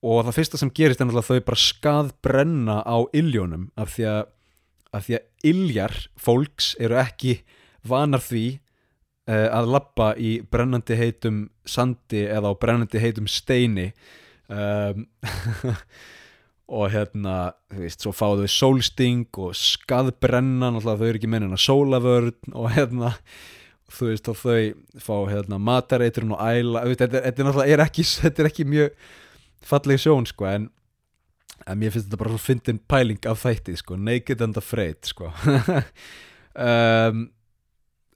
[0.00, 4.08] og það fyrsta sem gerist er náttúrulega að þau bara skaðbrenna á illjónum af því
[4.14, 4.22] að,
[4.96, 7.40] af því að illjar fólks eru ekki
[7.86, 8.44] vanar því
[9.28, 13.90] uh, að lappa í brennandi heitum sandi eða á brennandi heitum steini.
[14.50, 15.06] Um,
[16.70, 17.36] og hérna,
[17.72, 22.54] þú veist, svo fáðu þau sólsting og skaðbrenna náttúrulega þau eru ekki mennin að sólavörn
[22.54, 23.14] og hérna,
[23.90, 28.06] þú veist, og þau fá hérna matareiturinn og æla, þetta, er náttúrulega ekki,
[28.50, 28.94] ekki mjög
[29.66, 30.70] falleg sjón sko en,
[31.66, 35.32] en mér finnst þetta bara svo fyndin pæling af þætti sko, naked and afraid sko.
[36.50, 37.28] Um,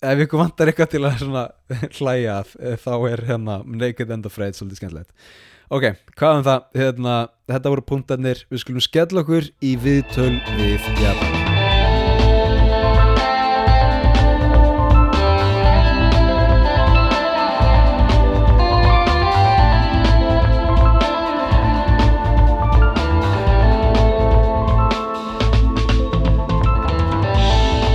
[0.02, 1.44] ef ykkur vantar eitthvað til að svona
[2.00, 2.40] hlæja
[2.82, 5.12] þá er hérna naked and afraid svolítið skemmtilegt
[5.74, 7.14] ok, hvað um það, hérna,
[7.50, 11.40] þetta voru punktarnir, við skulum skella okkur í viðtöl við Japan.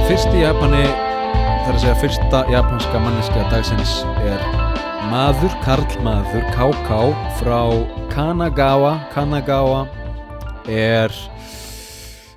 [0.09, 0.87] Fyrst í Japani,
[1.63, 4.68] þar að segja fyrsta japanska manneska dagsins er
[5.09, 6.97] maður, karlmaður, KK
[7.39, 7.61] frá
[8.11, 8.91] Kanagawa.
[9.09, 9.81] Kanagawa
[10.69, 11.13] er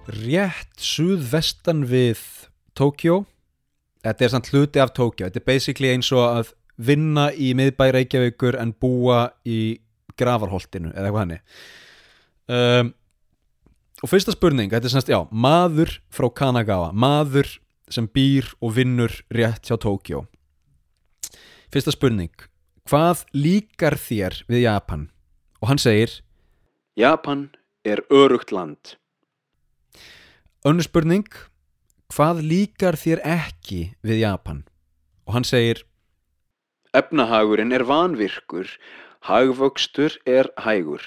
[0.09, 2.23] rétt suðvestan við
[2.79, 3.23] Tókjó.
[4.03, 5.29] Þetta er samt hluti af Tókjó.
[5.29, 9.77] Þetta er basically eins og að vinna í miðbæ Reykjavíkur en búa í
[10.17, 11.45] gravarholtinu eða eitthvað hannig.
[12.53, 12.93] Um,
[14.03, 17.59] og fyrsta spurning, þetta er semst, já, maður frá Kanagawa, maður
[17.93, 20.25] sem býr og vinnur rétt hjá Tókjó
[21.73, 22.33] fyrsta spurning
[22.89, 25.09] hvað líkar þér við Japan?
[25.63, 26.19] og hann segir
[26.99, 27.51] Japan
[27.87, 28.97] er örugt land
[30.67, 31.29] önnur spurning
[32.13, 34.65] hvað líkar þér ekki við Japan?
[35.27, 35.85] og hann segir
[36.93, 38.71] efnahagurinn er vanvirkur
[39.31, 41.03] hagvöxtur er hægur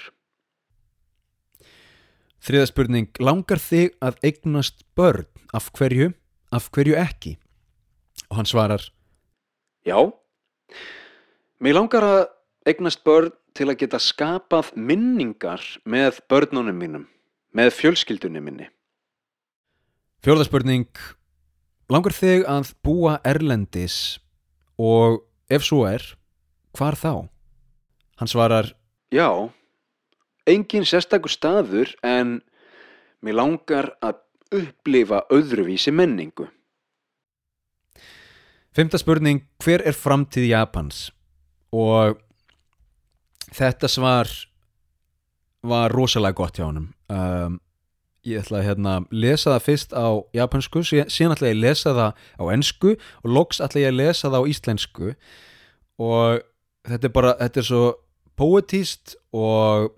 [2.46, 5.26] Þriða spurning, langar þig að eignast börn?
[5.50, 6.12] Af hverju?
[6.54, 7.32] Af hverju ekki?
[8.30, 8.84] Og hann svarar,
[9.82, 9.98] já,
[11.62, 12.22] mér langar að
[12.68, 17.06] eignast börn til að geta skapað minningar með börnunum mínum,
[17.56, 18.68] með fjölskyldunum minni.
[20.24, 20.90] Fjórða spurning,
[21.92, 24.18] langar þig að búa erlendis
[24.76, 26.02] og ef svo er,
[26.76, 27.28] hvar þá?
[28.20, 28.72] Hann svarar,
[29.12, 29.28] já,
[30.48, 32.40] engin sérstakur staður en
[33.24, 34.20] mér langar að
[34.56, 36.48] upplifa öðruvísi menningu.
[38.76, 41.06] Fymta spurning, hver er framtíð Japans?
[41.74, 42.18] Og
[43.54, 44.30] þetta svar
[45.66, 46.90] var rosalega gott hjá honum.
[47.10, 47.58] Um,
[48.26, 52.24] ég ætla að hérna, lesa það fyrst á japansku, síðan ætla ég að lesa það
[52.42, 55.12] á ennsku og loks ætla ég að lesa það á íslensku.
[56.02, 56.42] Og
[56.86, 57.84] þetta er bara, þetta er svo
[58.36, 59.94] poetíst og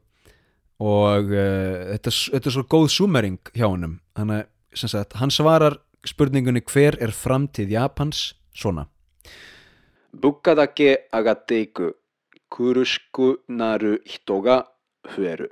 [0.78, 7.10] og uh, þetta, þetta er svo góð summering hjá að hann svarar spurningunni hver er
[7.10, 8.28] framtíð Japans?
[8.54, 8.86] Svona
[10.12, 11.92] Bukkadake agateiku
[12.48, 14.64] kurusku naru hitoga
[15.14, 15.48] hueru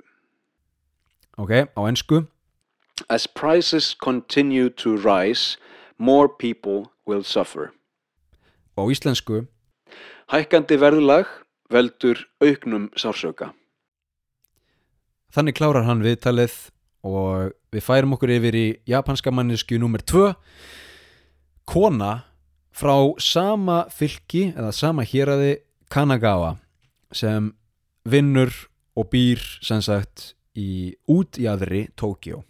[1.37, 2.25] Ok, á ennsku
[3.09, 5.57] As prices continue to rise
[5.99, 7.71] more people will suffer.
[8.73, 9.45] Á íslensku.
[10.33, 11.29] Hækkandi verðlag
[11.69, 13.53] veldur auknum sársöka
[15.35, 16.55] Þannig klárar hann viðtalið
[17.05, 20.01] og við færum okkur yfir í japanska mannesku nr.
[20.01, 20.31] 2
[21.67, 22.11] Kona
[22.77, 25.57] frá sama fylki eða sama hýraði
[25.89, 26.57] Kanagawa
[27.15, 27.49] sem
[28.05, 28.53] vinnur
[28.97, 32.43] og býr sem sagt í út í aðri Tókjó.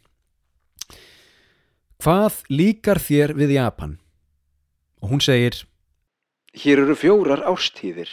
[1.98, 3.98] Hvað líkar þér við Japan?
[5.02, 5.64] Og hún segir
[6.58, 8.10] Hér eru fjórar ástíðir.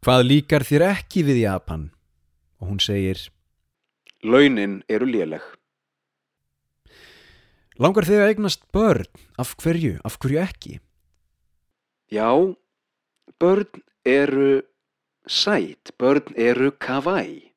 [0.00, 1.90] Hvað líkar þér ekki við Japan?
[2.60, 3.28] Og hún segir
[4.24, 5.44] Launin eru léleg.
[7.80, 9.06] Langar þig að eignast börn?
[9.40, 9.94] Af hverju?
[10.04, 10.74] Af hverju ekki?
[12.12, 12.28] Já,
[13.40, 14.60] börn eru
[15.24, 17.48] sæt, börn eru kavæ.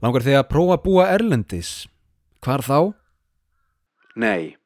[0.00, 1.72] Langar þig að prófa að búa erlendis?
[2.40, 2.78] Hvar þá?
[4.16, 4.56] Nei,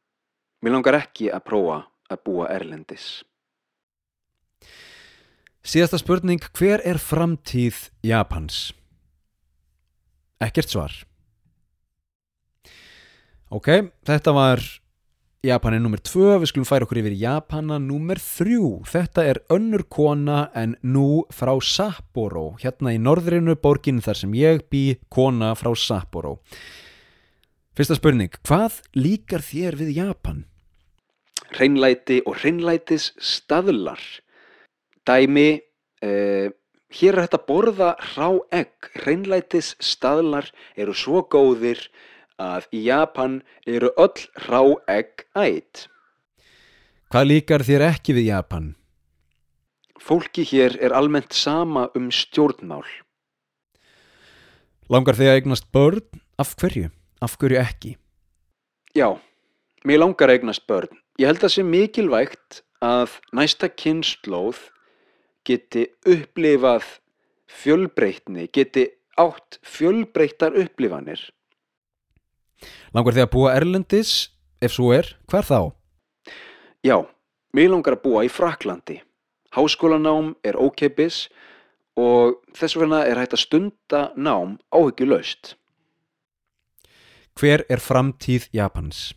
[0.63, 1.79] mér langar ekki að prófa
[2.15, 3.25] að búa erlendis.
[5.65, 8.69] Síðasta spurning, hver er framtíð Japans?
[10.39, 10.95] Ekkert svar.
[13.55, 13.69] Ok,
[14.03, 14.59] þetta var
[15.47, 18.57] Japanin nummer 2, við skulum færa okkur yfir Japana nummer 3.
[18.91, 24.65] Þetta er önnur kona en nú frá Sapporo, hérna í norðrinu borgin þar sem ég
[24.75, 26.41] bý kona frá Sapporo.
[27.79, 30.41] Fyrsta spurning, hvað líkar þér við Japan?
[31.55, 34.03] Hreinlæti og hreinlætis staðlar.
[35.07, 35.61] Dæmi,
[36.03, 36.51] eh,
[36.91, 38.91] hér er þetta borða rá egg.
[39.05, 42.14] Hreinlætis staðlar eru svo góðir að
[42.73, 45.89] í Japan eru öll rá egg ætt.
[47.11, 48.75] Hvað líkar þér ekki við Japan?
[50.01, 52.85] Fólki hér er almennt sama um stjórnmál.
[54.91, 56.03] Langar þig að eignast börn?
[56.37, 56.91] Af hverju?
[57.23, 57.95] Af hverju ekki?
[58.95, 59.15] Já,
[59.87, 60.91] mér langar að eignast börn.
[61.19, 64.59] Ég held að sé mikilvægt að næsta kynnslóð
[65.47, 66.99] geti upplifað
[67.47, 68.89] fjölbreytni, geti
[69.21, 71.23] átt fjölbreyttar upplifanir.
[72.95, 74.13] Langar þig að búa erlendis?
[74.63, 75.59] Ef svo er, hver þá?
[76.85, 76.97] Já,
[77.57, 79.01] mér langar að búa í Fraklandi.
[79.55, 81.29] Háskólanám er ókeipis
[82.01, 85.55] og þess vegna er hægt að stunda nám áhyggjulaust.
[87.39, 89.13] Hver er framtíð Japans?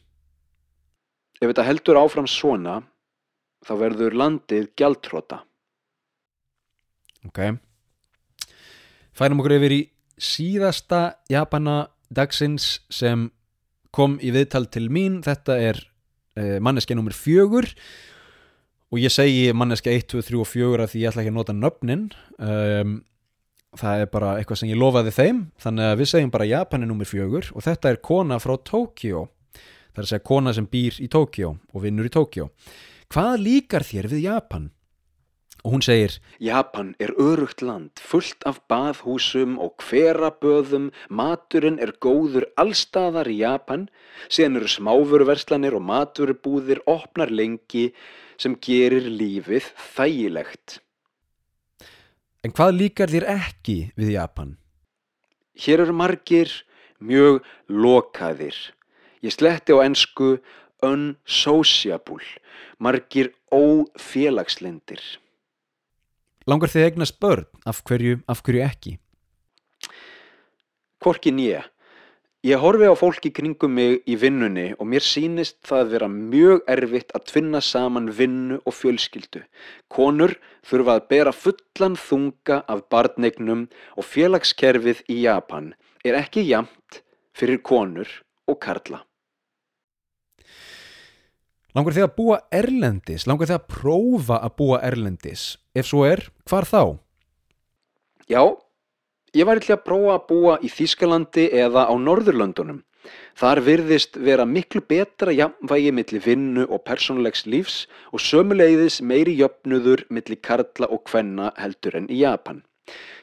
[1.37, 2.79] Ef þetta heldur áfram svona,
[3.65, 5.43] þá verður landið gjaldtróta.
[7.27, 7.57] Ok.
[9.17, 9.81] Færum okkur yfir í
[10.17, 13.27] síðasta Japana dagsins sem
[13.95, 15.21] kom í viðtal til mín.
[15.25, 15.81] Þetta er
[16.39, 17.69] uh, manneskja nummer fjögur
[18.87, 21.39] og ég segi manneskja 1, 2, 3 og 4 að því ég ætla ekki að
[21.39, 22.05] nota nöfnin.
[22.39, 22.99] Um,
[23.77, 26.89] það er bara eitthvað sem ég lofaði þeim þannig að við segjum bara Japan er
[26.89, 29.27] nummer fjögur og þetta er kona frá Tókjó.
[29.91, 32.47] Það er að segja kona sem býr í Tókjó og vinnur í Tókjó.
[33.11, 34.71] Hvað líkar þér við Japan?
[35.65, 42.45] Og hún segir Japan er örugt land, fullt af baðhúsum og hveraböðum, maturinn er góður
[42.61, 43.87] allstaðar í Japan,
[44.29, 47.89] síðan eru smáfurverslanir og maturubúðir opnar lengi
[48.37, 50.79] sem gerir lífið þægilegt.
[52.45, 54.55] En hvað líkar þér ekki við Japan?
[55.57, 56.51] Hér eru margir
[57.01, 58.55] mjög lokaðir.
[59.25, 60.37] Ég sletti á ensku
[60.85, 62.21] unsociable,
[62.77, 65.01] margir ófélagslindir.
[66.47, 67.47] Langar þið eignast börn?
[67.67, 68.93] Af hverju, af hverju ekki?
[71.03, 71.65] Hvorki nýja.
[72.47, 77.11] Ég horfi á fólki kringum mig í vinnunni og mér sýnist það vera mjög erfitt
[77.17, 79.41] að tvinna saman vinnu og fjölskyldu.
[79.91, 80.37] Konur
[80.69, 85.73] þurfa að bera fullan þunga af barnegnum og félagskerfið í Japan
[86.07, 87.01] er ekki jamt
[87.35, 88.07] fyrir konur
[88.47, 89.03] og karla.
[91.77, 93.23] Langar þið að búa erlendis?
[93.29, 95.41] Langar þið að prófa að búa erlendis?
[95.77, 96.97] Ef svo er, hvar þá?
[98.25, 98.41] Já,
[99.37, 102.79] ég væri til að prófa að búa í Þýskalandi eða á Norðurlöndunum.
[103.37, 107.75] Þar virðist vera miklu betra jafnvægi milli vinnu og persónulegs lífs
[108.09, 112.63] og sömuleiðis meiri jöfnuður milli karla og kvenna heldur en í Japan.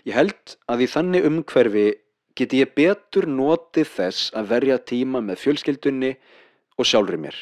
[0.06, 1.88] Ég held að í þannig umhverfi
[2.38, 6.12] geti ég betur notið þess að verja tíma með fjölskyldunni
[6.78, 7.34] og sjálfri mér.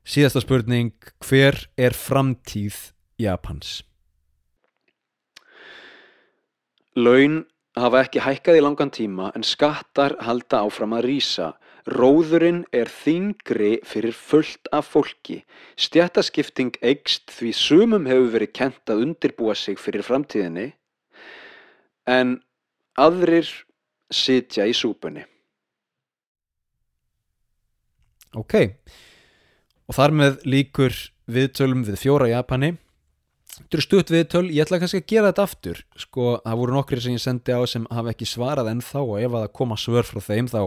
[0.00, 2.90] Síðasta spurning, hver er framtíð
[3.20, 3.82] Japans?
[6.96, 7.44] Laun
[7.78, 11.50] hafa ekki hækkað í langan tíma en skattar halda áfram að rýsa.
[11.90, 15.40] Róðurinn er þingri fyrir fullt af fólki.
[15.80, 20.70] Stjættaskipting eikst því sumum hefur verið kent að undirbúa sig fyrir framtíðinni
[22.10, 22.38] en
[23.00, 23.48] aðrir
[24.10, 25.24] sitja í súpunni.
[28.38, 28.54] Ok,
[29.90, 30.94] og þar með líkur
[31.30, 32.76] viðtölum við fjóra Japani.
[33.50, 35.80] Þetta eru stutt viðtöl, ég ætla kannski að gera þetta aftur.
[35.98, 39.34] Sko, það voru nokkri sem ég sendi á sem hafa ekki svarað ennþá og ef
[39.40, 40.60] að koma svör frá þeim þá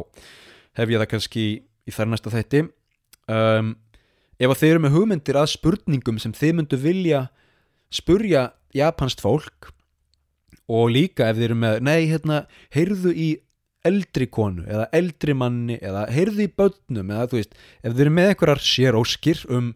[0.76, 2.66] hef ég það kannski í þar næsta þætti.
[3.32, 3.72] Um,
[4.36, 7.24] ef að þeir eru með hugmyndir að spurningum sem þeir myndu vilja
[7.94, 9.72] spurja japanst fólk
[10.68, 12.44] og líka ef þið eru með nei, hérna,
[12.76, 13.30] heyrðu í
[13.88, 18.16] eldri konu eða eldri manni eða heyrðu í börnum eða þú veist, ef þið eru
[18.16, 19.74] með einhverjar séróskir um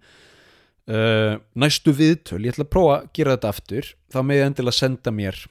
[0.88, 4.80] uh, næstu viðtöl, ég ætla að prófa að gera þetta aftur, þá með ég endilega
[4.80, 5.44] senda mér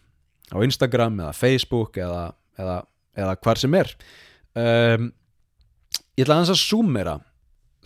[0.53, 2.25] á Instagram eða Facebook eða,
[2.59, 2.81] eða,
[3.19, 3.95] eða hvar sem er.
[4.57, 5.09] Um,
[6.17, 7.17] ég ætla aðeins að zoomera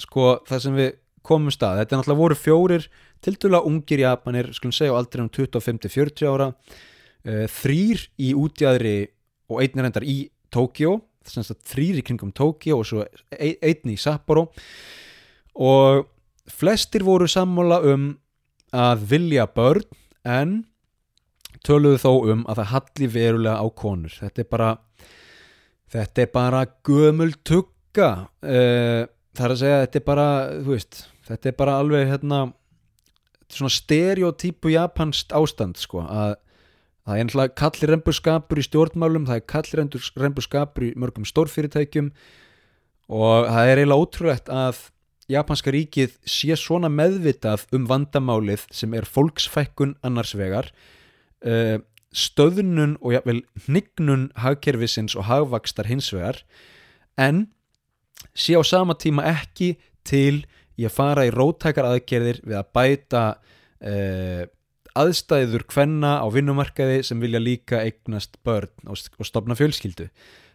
[0.01, 0.91] sko það sem við
[1.27, 2.87] komum stað, þetta er náttúrulega voru fjórir
[3.21, 8.99] tildulega ungir japanir, skulum segja á aldrei um 25-40 ára uh, þrýr í útjæðri
[9.51, 10.21] og einn er endar í
[10.55, 14.48] Tókjó þrýr í kringum Tókjó og svo ein, einn í Sapporo.
[15.55, 16.07] Og
[16.51, 18.12] flestir voru sammála um
[18.72, 19.84] að vilja börn
[20.24, 20.64] en
[21.66, 24.14] töluðu þó um að það halli verulega á konur.
[24.14, 24.70] Þetta er bara
[25.90, 28.28] þetta er bara gömul tugga.
[28.40, 30.28] Uh, það er að segja þetta er bara
[30.66, 32.40] veist, þetta er bara alveg hérna
[33.51, 36.36] svona stereotypu japanst ástand sko að
[37.11, 39.83] það er ennlega kallir reymburskapur í stjórnmálum það er kallir
[40.23, 42.11] reymburskapur í mörgum stórfyrirtækjum
[43.11, 44.83] og það er eiginlega ótrúlegt að
[45.31, 50.71] japanska ríkið sé svona meðvitað um vandamálið sem er fólksfækkun annars vegar
[51.47, 51.79] uh,
[52.11, 56.43] stöðnun og jafnvel hnignun hagkerfisins og hagvakstar hins vegar
[57.19, 57.49] en
[58.35, 59.75] sé á sama tíma ekki
[60.07, 60.45] til
[60.79, 64.47] í að fara í rótækar aðgerðir við að bæta uh,
[64.99, 70.09] aðstæður kvenna á vinnumarkaði sem vilja líka eignast börn og, og stopna fjölskyldu.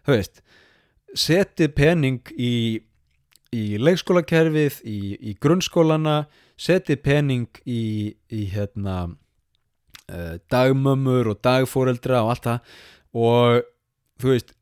[0.08, 0.42] Veist,
[1.16, 2.82] setið pening í,
[3.56, 5.00] í leikskólakerfið í,
[5.32, 6.26] í grunnskólana
[6.60, 12.76] setið pening í, í hérna uh, dagmömmur og dagfóreldra og allt það
[13.16, 13.66] og
[14.22, 14.54] þú veist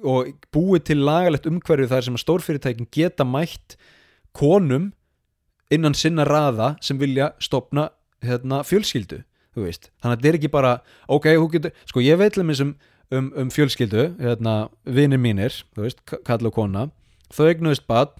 [0.00, 3.76] og búið til lagalegt umhverfið þar sem að stórfyrirtækin geta mætt
[4.36, 4.90] konum
[5.70, 7.90] innan sinna raða sem vilja stopna
[8.24, 9.22] hérna, fjölskyldu
[9.54, 10.72] þannig að þetta er ekki bara
[11.10, 12.74] ok, getur, sko ég veit um,
[13.10, 16.88] um, um fjölskyldu hérna, vinnir mínir, veist, kall og kona.
[17.30, 18.14] Þau egnuðist bad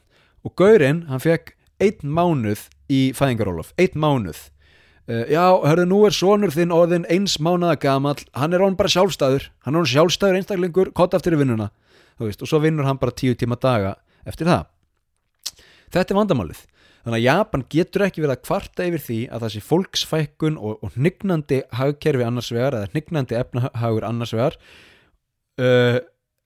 [0.45, 4.49] og Gaurinn, hann fekk einn mánuð í fæðingarólof, einn mánuð.
[5.11, 8.91] Uh, já, hörðu, nú er sonur þinn orðin eins mánuða gamal, hann er án bara
[8.93, 11.71] sjálfstæður hann er án sjálfstæður einstaklingur, kott aftur í vinnuna
[12.21, 13.95] og svo vinnur hann bara tíu tíma daga
[14.29, 14.67] eftir það.
[15.91, 16.61] Þetta er vandamálið
[17.05, 20.79] þannig að Japan getur ekki verið að kvarta yfir því að það sé fólksfækkun og,
[20.85, 24.59] og hnygnandi hagkerfi annars vegar eða hnygnandi efnahagur annars vegar
[25.61, 25.99] uh,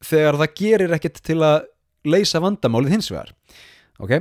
[0.04, 1.70] þegar það gerir ekkert til að
[2.04, 3.32] leysa vandamálið hins vegar.
[4.02, 4.18] Ok,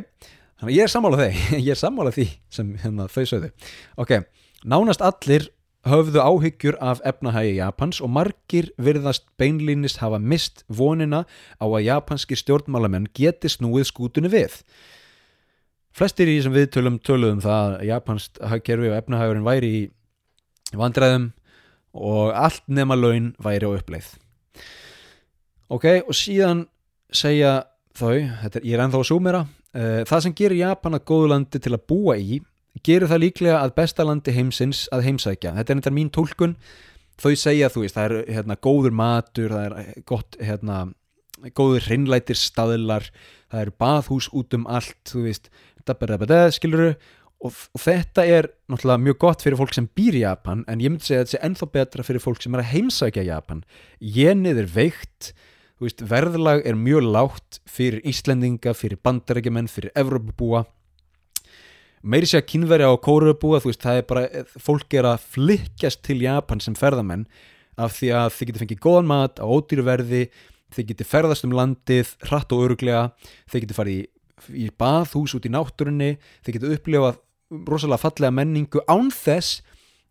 [0.62, 3.52] þannig að ég er sammálað þeim ég er sammálað því sem hérna, þau sögðu.
[4.00, 4.16] Ok,
[4.64, 5.50] nánast allir
[5.84, 11.26] höfðu áhyggjur af efnahægi Japans og margir virðast beinlýnist hafa mist vonina
[11.60, 14.62] á að japanski stjórnmálamenn geti snúið skútunni við
[15.98, 19.84] flestir í þessum viðtölum töluðum um það að japansk hagkerfi og efnahagurinn væri í
[20.78, 21.32] vandræðum
[21.94, 24.08] og allt nema laun væri á uppleið.
[25.74, 26.66] Ok, og síðan
[27.14, 27.62] segja
[27.98, 31.62] þau, er, ég er ennþá að súmera uh, það sem gerir Japan að góðu landi
[31.62, 32.40] til að búa í
[32.86, 36.56] gerir það líklega að besta landi heimsins að heimsækja, þetta er þetta mín tólkun
[37.22, 40.80] þau segja, þú veist, það er hérna, góður matur, það er gott hérna,
[41.54, 43.06] góður hreinlætir staðlar
[43.52, 45.52] það eru bathús út um allt þú veist,
[46.56, 46.94] skiluru
[47.44, 50.92] og, og þetta er náttúrulega mjög gott fyrir fólk sem býr í Japan en ég
[50.92, 53.64] myndi segja að þetta sé ennþá betra fyrir fólk sem er að heimsækja Japan.
[54.00, 55.34] Jenið er veikt
[55.84, 60.64] veist, verðlag er mjög lágt fyrir Íslendinga, fyrir bandarækjumenn fyrir Evrópabúa
[62.04, 64.24] meiri sé að kynverja á kórubúa þú veist, það er bara,
[64.60, 67.28] fólk er að flikkjast til Japan sem ferðamenn
[67.80, 70.26] af því að þið getur fengið góðan mat á ódýruverði,
[70.76, 73.06] þið getur ferðast um landið hratt og öruglega
[73.50, 74.04] þið getur farið í
[74.50, 76.16] í bathús út í náttúrunni
[76.46, 77.22] þeir geta upplifað
[77.70, 79.62] rosalega fallega menningu án þess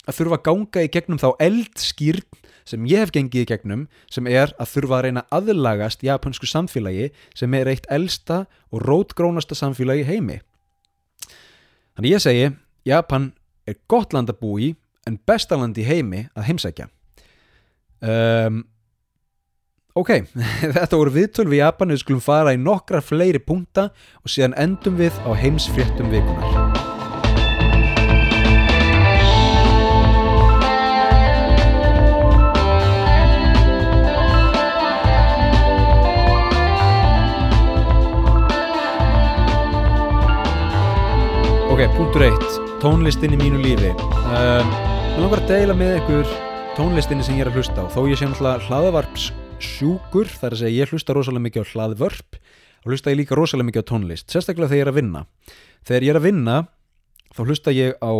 [0.06, 4.28] að þurfa að ganga í gegnum þá eldskýrn sem ég hef gengið í gegnum sem
[4.30, 10.06] er að þurfa að reyna aðlagast japansku samfélagi sem er eitt eldsta og rótgrónasta samfélagi
[10.06, 10.38] heimi.
[11.96, 12.50] Þannig ég segi
[12.88, 13.30] Japan
[13.68, 14.72] er gott land að bú í
[15.06, 16.88] en besta land í heimi að heimsækja.
[18.02, 18.62] Um,
[19.92, 20.08] Ok,
[20.76, 23.90] þetta voru viðtöl við Japan við skulum fara í nokkra fleiri punta
[24.24, 26.80] og síðan endum við á heimsfréttum vikunar.
[41.68, 43.92] Ok, punktur eitt, tónlistin í mínu lífi.
[43.92, 46.34] Um, ég langar að deila með ykkur
[46.80, 49.30] tónlistinni sem ég er að hlusta á, þó ég sé náttúrulega hlaðavarps
[49.62, 52.38] sjúkur þar að segja ég hlusta rosalega mikið á hlaðvörp
[52.82, 55.24] og hlusta ég líka rosalega mikið á tónlist sérstaklega þegar ég er að vinna.
[55.86, 56.56] Þegar ég er að vinna
[57.32, 58.12] þá hlusta ég á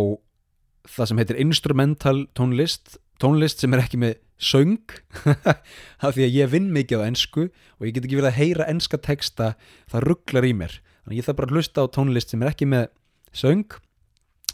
[0.93, 4.95] það sem heitir instrumental tónlist tónlist sem er ekki með söng
[6.03, 8.69] af því að ég vinn mikið á ensku og ég get ekki verið að heyra
[8.71, 9.53] enska texta
[9.91, 10.79] það rugglar í mér.
[11.03, 12.89] Þannig ég þarf bara að hlusta á tónlist sem er ekki með
[13.35, 13.79] söng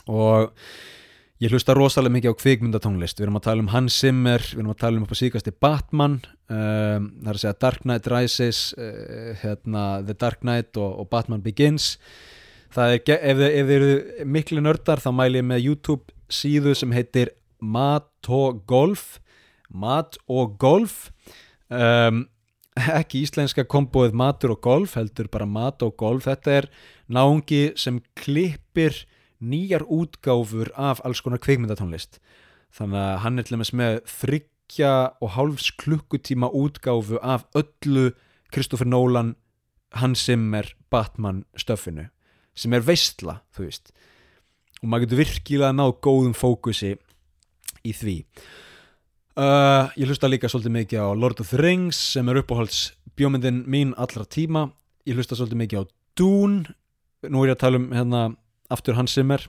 [0.10, 0.54] og
[1.40, 3.20] ég hlusta rosalega mikið á kvikmyndatónlist.
[3.20, 5.54] Við erum að tala um Hans Zimmer við erum að tala um upp á síkasti
[5.56, 6.18] Batman
[6.52, 11.10] um, það er að segja Dark Knight Rises uh, hérna, The Dark Knight og, og
[11.12, 11.94] Batman Begins.
[12.76, 17.34] Er, ef, ef þið eru miklu nördar þá mæli ég með YouTube síðu sem heitir
[17.60, 19.18] Mat og Golf.
[19.70, 21.08] Mat og Golf.
[21.70, 22.28] Um,
[22.88, 26.28] ekki íslenska komboið matur og golf heldur bara mat og golf.
[26.28, 26.70] Þetta er
[27.12, 29.06] náungi sem klippir
[29.40, 32.20] nýjar útgáfur af alls konar kveikmyndatónlist
[32.76, 38.12] þannig að hann er til dæmis með þryggja og hálfs klukkutíma útgáfu af öllu
[38.54, 39.36] Kristoffer Nolan
[39.98, 42.10] Hans Zimmer Batman stöffinu
[42.60, 43.94] sem er veistla, þú veist.
[44.82, 46.96] Og maður getur virkilega náð góðum fókusi
[47.88, 48.18] í því.
[49.40, 53.64] Uh, ég hlusta líka svolítið mikið á Lord of the Rings sem er uppáhalds bjómyndin
[53.70, 54.68] mín allra tíma.
[55.08, 55.84] Ég hlusta svolítið mikið á
[56.20, 56.76] Dune.
[57.32, 58.24] Nú er ég að tala um hérna
[58.74, 59.46] aftur Hans Zimmer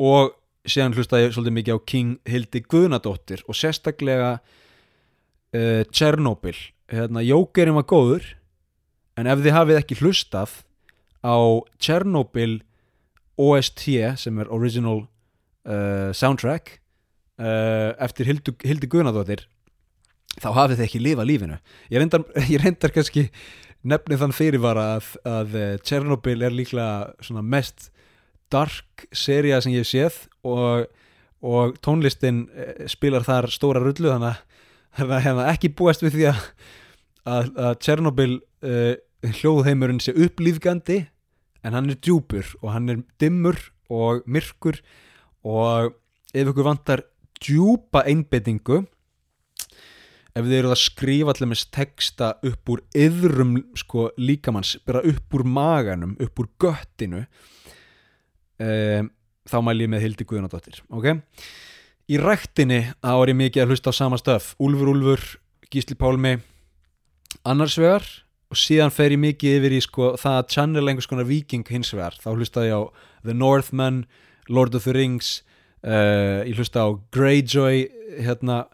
[0.00, 0.34] og
[0.64, 6.56] síðan hlusta ég svolítið mikið á King Hildi Guðnadóttir og sérstaklega uh, Chernobyl
[6.90, 8.30] hérna, Jókerinn var góður
[9.18, 10.62] en ef þið hafið ekki hlustað
[11.24, 11.36] á
[11.82, 12.62] Chernobyl
[13.40, 13.84] OST
[14.20, 16.78] sem er Original uh, Soundtrack
[17.40, 19.46] uh, eftir Hildi, Hildi Guðnadóttir
[20.40, 21.58] þá hafið þið ekki lifað lífinu.
[21.92, 23.28] Ég reyndar, ég reyndar kannski
[23.84, 27.90] nefnið þann fyrirvara að, að Chernobyl er líklega mest
[28.52, 30.88] dark seria sem ég séð og,
[31.44, 34.42] og tónlistin eh, spilar þar stóra rullu þannig að
[34.94, 36.44] það er hérna ekki búast við því að,
[37.24, 38.94] að, að Chernobyl uh,
[39.40, 41.00] hljóðheimurinn sé upplýfgandi
[41.64, 43.58] en hann er djúpur og hann er dimmur
[43.90, 44.78] og myrkur
[45.44, 45.94] og
[46.34, 47.04] ef ykkur vantar
[47.40, 48.84] djúpa einbettingu
[50.34, 55.36] ef þið eruð að skrifa allir með texta upp úr yðrum sko, líkamanns, bara upp
[55.36, 57.24] úr maganum upp úr göttinu
[58.62, 59.10] um,
[59.44, 61.08] þá mæl ég með Hildi Guðnadóttir ok?
[62.04, 64.50] Í ræktinni þá er ég mikið að hlusta á sama stöf.
[64.60, 65.22] Úlfur Úlfur,
[65.72, 66.34] Gísli Pálmi.
[67.48, 68.04] Annars vegar
[68.52, 71.94] og síðan fer ég mikið yfir í sko, það að channel einhvers konar viking hins
[71.96, 72.18] vegar.
[72.20, 72.82] Þá hlusta ég á
[73.24, 74.04] The Northman
[74.52, 75.38] Lord of the Rings
[75.80, 77.86] uh, ég hlusta á Greyjoy
[78.20, 78.66] hérna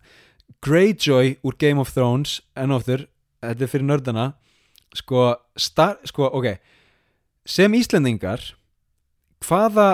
[0.61, 3.07] Greyjoy úr Game of Thrones enn oftur,
[3.41, 4.27] þetta er fyrir nördana
[4.97, 6.57] sko, star, sko ok.
[7.47, 8.43] Sem Íslendingar
[9.47, 9.89] hvaða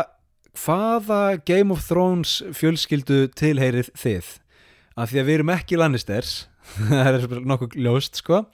[0.56, 4.28] hvaða Game of Thrones fjölskyldu tilheyrið þið?
[4.96, 6.36] Af því að við erum ekki Lannisters.
[6.88, 8.44] Það er nokkuð ljóst sko.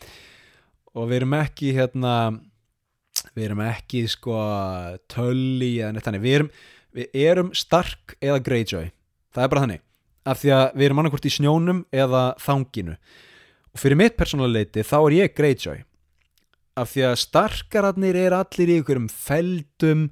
[0.92, 2.16] Og við erum ekki hérna
[3.36, 4.40] við erum ekki sko
[5.12, 6.24] Tully eða neitt þannig.
[6.24, 6.50] Við erum,
[6.96, 8.90] við erum Stark eða Greyjoy.
[9.32, 9.86] Það er bara þannig.
[10.22, 12.98] Af því að við erum annarkvort í snjónum eða þanginu.
[13.72, 15.80] Og fyrir mitt persónuleiti þá er ég Greyjoy.
[16.78, 20.06] Af því að starkararnir er allir í einhverjum feldum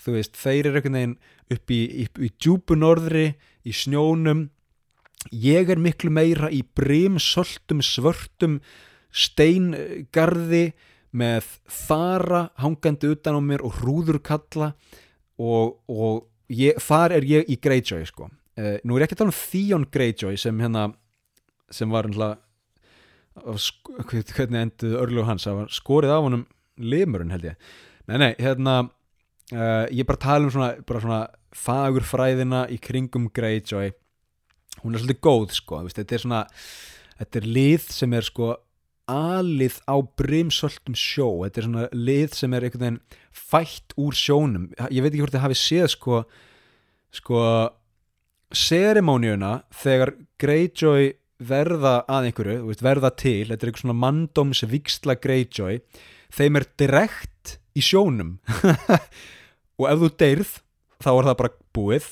[0.00, 1.16] þú veist, þeir eru einhvern veginn
[1.54, 3.26] upp í, upp í djúpu norðri
[3.64, 4.48] í snjónum.
[5.32, 8.58] Ég er miklu meira í brimsoltum svörtum
[9.14, 10.72] steingarði
[11.14, 14.72] með þara hangandi utan á mér og hrúðurkalla
[15.38, 18.28] og, og ég, þar er ég í Greyjoy sko.
[18.58, 20.88] Uh, nú er ég ekki að tala um Theon Greyjoy sem hérna
[21.72, 22.34] sem var hérna
[23.34, 25.46] hvernig endið örlug hans?
[25.46, 26.44] Það var skorið af honum
[26.78, 27.72] limurinn held ég.
[28.10, 28.76] Nei nei hérna
[29.52, 31.22] uh, ég bara tala um svona, bara svona
[31.54, 33.92] fagurfræðina í kringum Greyjoy.
[34.82, 36.44] Hún er svolítið góð sko veist, þetta er svona
[37.18, 38.54] þetta er lið sem er sko
[39.10, 41.44] alið á brimsöltum sjó.
[41.44, 43.00] Þetta er svona lið sem er einhvern veginn
[43.34, 44.70] fætt úr sjónum.
[44.88, 46.22] Ég veit ekki hvort þið hafi séð sko
[47.14, 47.42] sko
[48.54, 51.12] serimóniuna þegar Greyjoy
[51.44, 53.44] verða að einhverju, veist, verða til.
[53.50, 55.80] Þetta er einhver svona manndómsvíksla Greyjoy.
[56.34, 58.38] Þeim er direkt í sjónum
[59.80, 60.52] og ef þú deyrð
[61.04, 62.10] þá er það bara búið.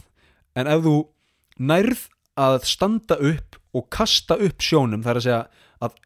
[0.59, 0.97] En ef þú
[1.63, 2.07] nærð
[2.43, 5.43] að standa upp og kasta upp sjónum það er að segja
[5.85, 5.99] að,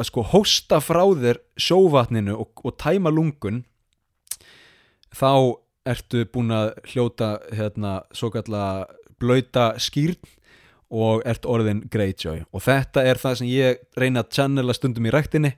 [0.00, 3.62] að sko hósta frá þér sjóvatninu og, og tæma lungun
[5.14, 8.88] þá ertu búin að hljóta hérna svo kallar
[9.20, 10.18] blöyta skýrn
[10.94, 12.44] og ert orðin Greyjoy.
[12.54, 15.54] Og þetta er það sem ég reyna að channela stundum í ræktinni.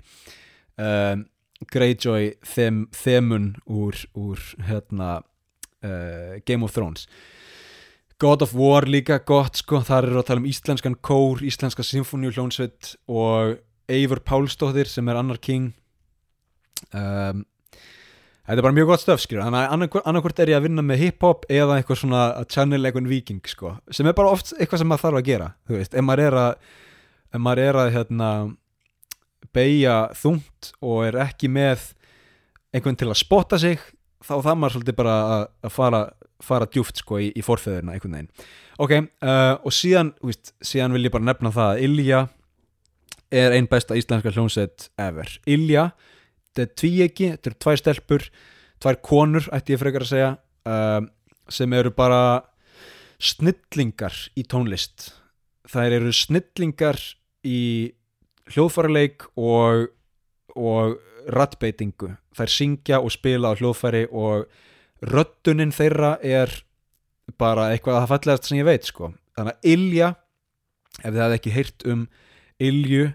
[0.80, 1.26] Um,
[1.72, 5.22] Greyjoy them, þemun úr, úr hérna,
[5.84, 7.06] uh, Game of Thrones.
[8.20, 12.32] God of War líka gott sko, þar eru að tala um íslenskan kór, íslenska symfóníu
[12.32, 13.58] hljónsveit og
[13.92, 15.74] Eivur Pálsdóttir sem er annar king.
[16.96, 17.44] Um,
[18.46, 19.42] Þetta er bara mjög gott stöf skilur.
[19.42, 23.08] Þannig að annarkvort er ég að vinna með hip-hop eða eitthvað svona að channel eitthvað
[23.10, 23.72] viking sko.
[23.90, 26.36] Sem er bara oft eitthvað sem maður þarf að gera þú veist, ef maður er
[26.42, 26.52] að
[27.34, 28.28] ef maður er að hérna
[29.56, 31.88] beigja þungt og er ekki með
[32.70, 33.82] einhvern til að spotta sig
[34.26, 36.00] þá það maður svolítið bara að, fara,
[36.44, 38.50] fara djúft sko í, í forfeðurna einhvern veginn.
[38.82, 42.26] Ok, uh, og síðan, veist, síðan vil ég bara nefna það að Ilja
[43.36, 45.32] er einn besta íslenska hljómsveit ever.
[45.48, 45.88] Ilja
[46.56, 48.28] þetta er tvíegi, þetta eru tvær stelpur
[48.82, 50.30] tvær konur, ætti ég frekar að segja
[50.68, 51.00] uh,
[51.52, 52.20] sem eru bara
[53.22, 55.10] snillingar í tónlist.
[55.66, 57.00] Þær eru snillingar
[57.46, 57.92] í
[58.52, 59.88] hljóðfæraleik og,
[60.56, 60.96] og
[61.32, 64.46] rattbeitingu þær syngja og spila á hljóðfæri og
[65.04, 66.52] röttunin þeirra er
[67.38, 69.12] bara eitthvað að það fallegast sem ég veit sko.
[69.36, 70.12] þannig að Ilja
[71.02, 72.06] ef þið hefði ekki heyrt um
[72.62, 73.08] Ilju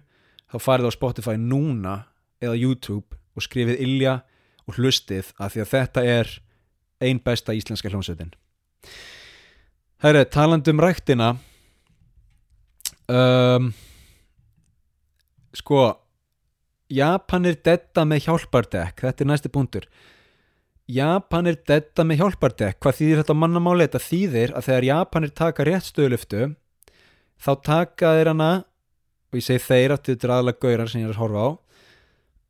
[0.52, 1.96] þá farið á Spotify núna
[2.44, 4.20] eða YouTube og skrifið Ilja
[4.68, 6.34] og hlustið að því að þetta er
[7.02, 8.36] ein besta íslenska hljómsveitin
[10.02, 11.32] Herri, talandi um ræktina
[13.10, 13.72] um,
[15.54, 16.01] sko
[16.92, 19.88] Japanir detta með hjálpardekk þetta er næsti punktur
[20.92, 23.88] Japanir detta með hjálpardekk hvað þýðir þetta mannamáli?
[23.88, 26.50] Þetta þýðir að þegar Japanir taka rétt stöðluftu
[27.42, 28.52] þá taka þeir hana
[29.32, 31.50] og ég segi þeir að þetta er aðalega gaurar sem ég er að horfa á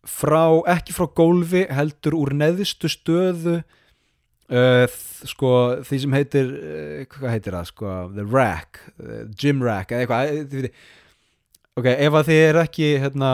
[0.08, 4.86] frá, ekki frá gólfi heldur úr neðistu stöðu uh,
[5.30, 5.52] sko
[5.86, 10.72] því sem heitir uh, hvað heitir það sko the rack, uh, gym rack eða eitthvað
[11.78, 13.32] ok, ef að þið er ekki hérna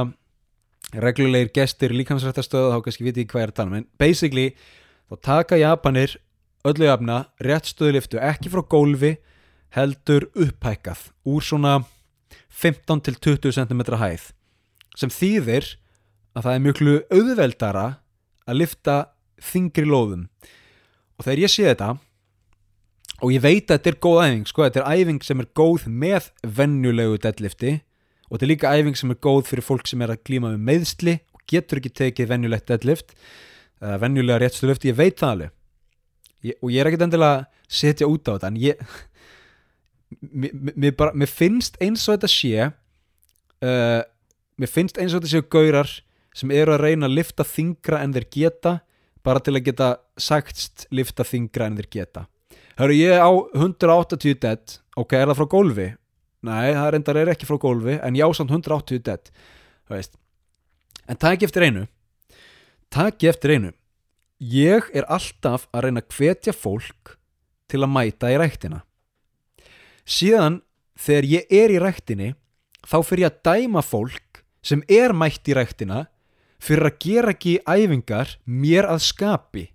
[0.95, 3.79] reglulegir gestir líkamsrættastöðu þá kannski viti ég hvað ég er að tala um.
[3.81, 4.47] En basically
[5.09, 6.15] þá taka Japanir
[6.67, 9.17] öllu jafna rétt stöðliftu ekki frá gólfi
[9.75, 11.75] heldur upphækkað úr svona
[12.47, 14.31] 15 til 20 cm hæð
[14.97, 15.75] sem þýðir
[16.37, 16.81] að það er mjög
[17.13, 17.85] auðveldara
[18.47, 18.97] að lifta
[19.43, 20.27] þingri lóðum.
[21.17, 21.89] Og þegar ég sé þetta
[23.17, 25.87] og ég veit að þetta er góð æfing sko, þetta er æfing sem er góð
[25.89, 27.73] með vennulegu deadlifti
[28.27, 30.65] og þetta er líka æfing sem er góð fyrir fólk sem er að glíma með
[30.69, 33.13] meðsli og getur ekki tekið vennulegt deadlift
[33.77, 35.53] eða vennulega réttstöðlifti, ég veit það alveg
[36.47, 37.45] ég, og ég er ekkert endilega að
[37.79, 38.81] setja út á þetta en ég
[40.31, 44.01] mér, bara, mér finnst eins og þetta sé uh,
[44.57, 45.91] mér finnst eins og þetta séu gaurar
[46.37, 48.73] sem eru að reyna að lifta þingra en þeir geta
[49.25, 52.27] bara til að geta sagtst lifta þingra en þeir geta
[52.77, 55.87] Hörru, ég á 180 dead ok, er það frá gólfi?
[56.45, 59.31] Nei, það reyndar er ekki frá gólfi en ég á samt 180 dead
[61.07, 61.87] en takk eftir einu
[62.93, 63.71] takk eftir einu.
[64.37, 67.15] Ég er alltaf að reyna að hvetja fólk
[67.67, 68.83] til að mæta í ræktina.
[70.07, 70.61] Síðan
[70.97, 72.29] þegar ég er í ræktinni
[72.87, 76.05] þá fyrir ég að dæma fólk sem er mætt í ræktina
[76.63, 79.65] fyrir að gera ekki æfingar mér að skapi.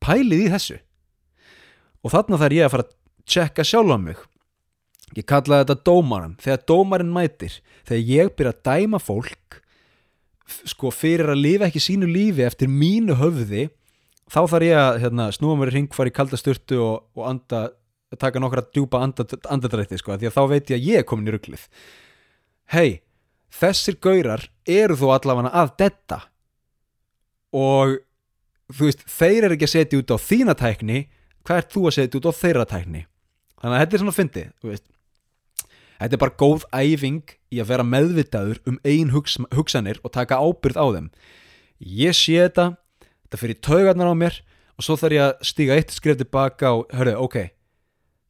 [0.00, 0.78] Pælið í þessu.
[2.00, 2.94] Og þarna þarf ég að fara að
[3.30, 4.22] tjekka sjálf á mig
[5.18, 7.58] ég kallaði þetta dómaran þegar dómarin mætir
[7.88, 9.60] þegar ég byrja að dæma fólk
[10.70, 13.68] sko fyrir að lifa ekki sínu lífi eftir mínu höfði
[14.30, 17.26] þá þarf ég að hérna, snúa mér í ring fara í kalda styrtu og, og
[17.26, 17.68] anda,
[18.18, 21.34] taka nokkra djúpa andadrætti sko, því að þá veit ég að ég er komin í
[21.34, 21.66] rugglið
[22.70, 23.00] hei
[23.54, 26.20] þessir gaurar eru þú allavega að detta.
[27.56, 27.98] Og
[28.70, 31.00] þú veist, þeir eru ekki að setja út á þína tækni
[31.46, 33.04] hvað er þú að setja út á þeirra tækni?
[33.60, 34.44] Þannig að þetta er svona að fyndi
[36.00, 40.40] þetta er bara góð æfing í að vera meðvitaður um ein hugs, hugsanir og taka
[40.40, 41.08] ábyrð á þeim.
[41.80, 42.74] Ég sé þetta
[43.30, 44.40] þetta fyrir taugarnar á mér
[44.80, 47.38] og svo þarf ég að stíga eitt skrif tilbaka og hörru, ok.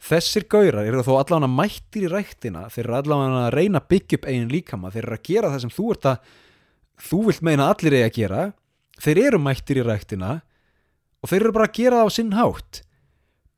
[0.01, 4.19] Þessir gaurar eru þó allavega mættir í ræktina þeir eru allavega að reyna að byggja
[4.19, 6.31] upp einin líkama þeir eru að gera það sem þú ert að
[7.11, 8.45] þú vilt meina allir eigi að gera.
[9.01, 10.33] Þeir eru mættir í ræktina
[11.21, 12.83] og þeir eru bara að gera það á sinn hátt.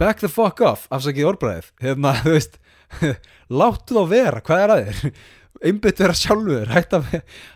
[0.02, 2.58] Back the fuck off afsakið orðbræðið hefna, þú veist
[3.60, 5.22] láttu þá vera, hvað er að þér?
[5.68, 7.08] Einbytt vera sjálfur hætt að,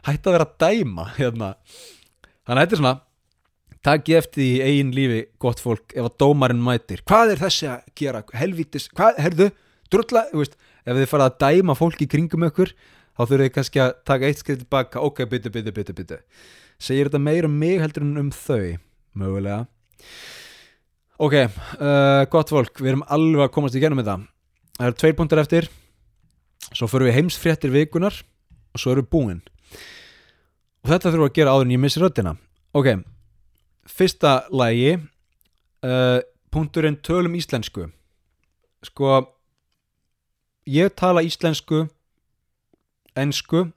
[0.07, 1.55] hætt að vera dæma hefna.
[2.47, 2.95] þannig að þetta er svona
[3.87, 7.03] takk ég eftir í eigin lífi gott fólk ef að dómarinn mætir.
[7.07, 9.49] Hvað er þessi að gera, helvítis hvað, herðu,
[9.95, 12.75] drullla, veist, ef þið farað að dæma fólk í kringum ykkur
[13.17, 15.03] þá þurfum þið kannski að taka eitt skrið tilbaka.
[15.07, 16.23] Ok, byttu, byttu, byttu, byttu
[16.79, 18.77] segir þetta meira um mig heldur en um þau?
[19.17, 19.65] Mögulega.
[21.17, 24.11] Ok, uh, gott fólk við erum alveg að komast í genum með
[24.77, 25.69] það eru tveir punktar eftir.
[26.73, 28.17] Svo förum við heimsfréttir vikunar
[28.75, 29.43] og svo við búin.
[30.85, 32.37] Og þetta þurfum við að gera áður en ég missi röttina
[32.77, 32.89] ok,
[33.89, 36.21] fyrsta lægi uh,
[36.53, 37.89] punkturinn tölum íslensku.
[38.85, 39.21] Sko
[40.69, 41.87] ég tala íslensku
[43.17, 43.69] ennsku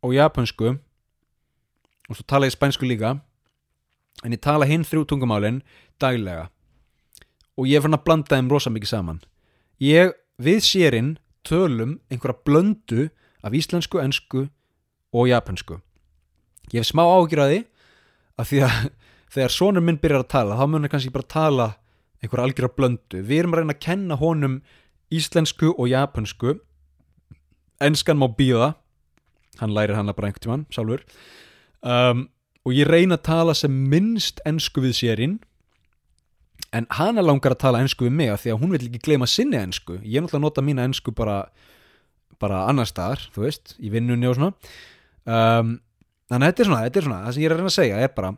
[0.00, 0.76] og japansku
[2.08, 3.18] og svo tala ég spænsku líka
[4.24, 5.60] en ég tala hinn þrjú tungumálin
[6.00, 6.48] daglega.
[7.58, 9.20] Og ég er fann að blanda þeim rosa mikið saman.
[9.80, 11.12] Ég, við sérinn
[11.46, 13.08] tölum einhverja blöndu
[13.44, 14.48] af íslensku, ensku
[15.12, 15.80] og japansku
[16.72, 17.60] ég hef smá ágjur að því
[18.40, 18.90] að að
[19.34, 21.68] þegar sonur minn byrjar að tala þá mun hann kannski bara tala
[22.20, 23.22] einhverja algjörða blöndu.
[23.24, 24.56] Við erum að reyna að kenna honum
[25.10, 26.56] íslensku og japansku
[27.80, 28.74] enskan má býða
[29.60, 31.04] hann lærir hana bara einhvern tímann sjálfur.
[31.80, 32.28] Um,
[32.66, 35.38] og ég reyna að tala sem minnst ensku við sérinn
[36.76, 39.28] en hana langar að tala ensku við mig af því að hún vil ekki gleyma
[39.30, 39.98] sinni ensku.
[40.04, 41.42] Ég er náttúrulega að nota mína ensku bara
[42.40, 44.54] bara annar staðar, þú veist, í vinnunni og svona.
[45.28, 45.74] Um,
[46.30, 47.76] þannig að þetta er svona, þetta er svona, það sem ég er að reyna að
[47.76, 48.30] segja er bara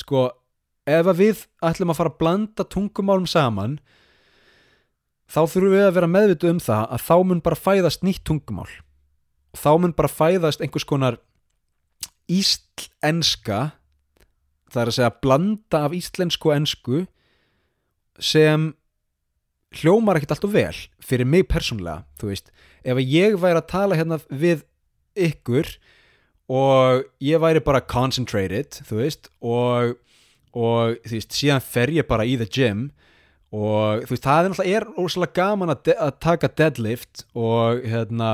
[0.00, 0.26] sko,
[0.90, 3.78] ef að við ætlum að fara að blanda tungumálum saman
[5.30, 8.68] þá þurfum við að vera meðvitu um það að þá mun bara fæðast nýtt tungumál.
[9.56, 11.18] Þá mun bara fæðast einhvers konar
[12.30, 13.70] íslenska
[14.70, 17.00] það er að segja blanda af íslensku og ensku
[18.20, 18.70] sem
[19.80, 22.50] hljómar ekkert alltaf vel fyrir mig persónlega, þú veist.
[22.82, 24.64] Ef ég væri að tala hérna við
[25.18, 25.68] ykkur
[26.50, 29.96] og ég væri bara concentrated, þú veist og,
[30.54, 32.88] og þú veist, síðan fer ég bara í the gym
[33.54, 38.32] og þú veist, það er náttúrulega ósala gaman að, de að taka deadlift og hérna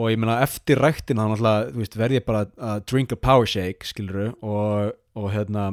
[0.00, 3.20] og ég meina eftir ræktina þá náttúrulega, þú veist, verð ég bara að drink a
[3.20, 5.72] power shake, skiluru og, og hérna,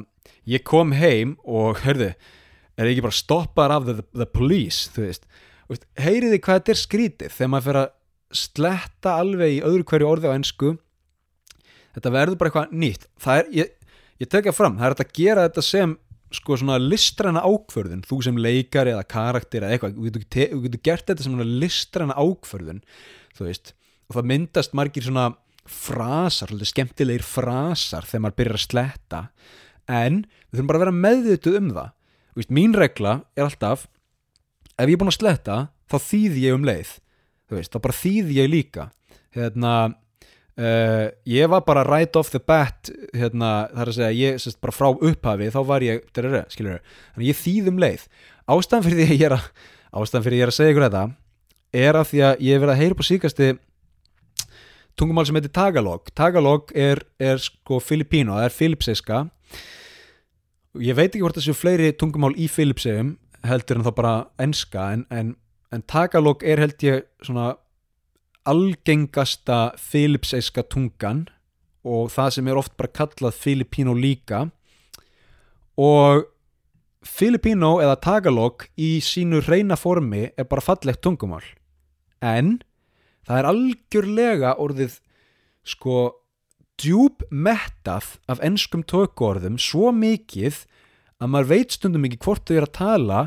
[0.50, 2.14] ég kom heim og, hörðu
[2.78, 5.28] er ekki bara stoppar af the, the police þú veist,
[6.00, 7.32] heyriði hvað þetta er skrítið?
[7.34, 7.94] Þegar maður fyrir að
[8.38, 10.74] sletta alveg í öðru hverju orði á ennsku
[11.98, 13.08] þetta verður bara eitthvað nýtt.
[13.24, 13.72] Það er, ég,
[14.22, 15.96] ég tekja fram það er að gera þetta sem
[16.38, 21.06] sko svona listræna ákförðun, þú sem leikar eða karakter eða eitthvað, þú getur, getur gert
[21.08, 22.82] þetta sem listræna ákförðun
[23.38, 23.72] þú veist,
[24.10, 25.30] og það myndast margir svona
[25.72, 29.22] frasar, skemmtilegir frasar þegar maður byrjar að sletta.
[29.88, 31.94] En við þurfum bara að vera meðvituð um það.
[32.38, 33.88] Veist, mín regla er alltaf
[34.78, 35.60] ef ég er búin að sletta
[35.90, 36.92] þá þýði ég um leið.
[37.54, 38.90] Veist, þá bara þýði ég líka.
[39.38, 39.74] Hérna
[40.58, 44.62] uh, ég var bara right off the bat hérna, það er að segja, ég sérst
[44.64, 48.10] bara frá upphafi þá var ég, drr, skiljur þannig ég þýði um leið.
[48.48, 49.48] Ástæðan fyrir því að ég er að
[49.98, 51.06] ástæðan fyrir því að ég er að segja ykkur þetta
[51.78, 53.50] er að því að ég hef verið að heyra på síkasti
[54.98, 56.10] tungumál sem heitir Tagalog.
[56.18, 59.26] Tagalog er, er sko Filipíno, það er filipseiska
[60.82, 63.16] ég veit ekki hvort þessu fleiri tungumál í Filipsegum
[63.48, 65.34] heldur en þá bara enska en, en,
[65.74, 67.56] en Tagalog er held ég svona
[68.48, 71.28] algengasta Filipseiska tungan
[71.88, 74.48] og það sem er oft bara kallað Filipino líka.
[75.80, 76.26] Og
[77.06, 81.46] Filipino eða Tagalog í sínu reyna formi er bara fallegt tungumál.
[82.20, 82.58] En
[83.28, 85.00] það er algjörlega orðið
[85.68, 85.98] sko
[86.78, 90.64] djúb mettað af ennskum tökuorðum svo mikið
[91.18, 93.22] að maður veit stundum ekki hvort þau er að tala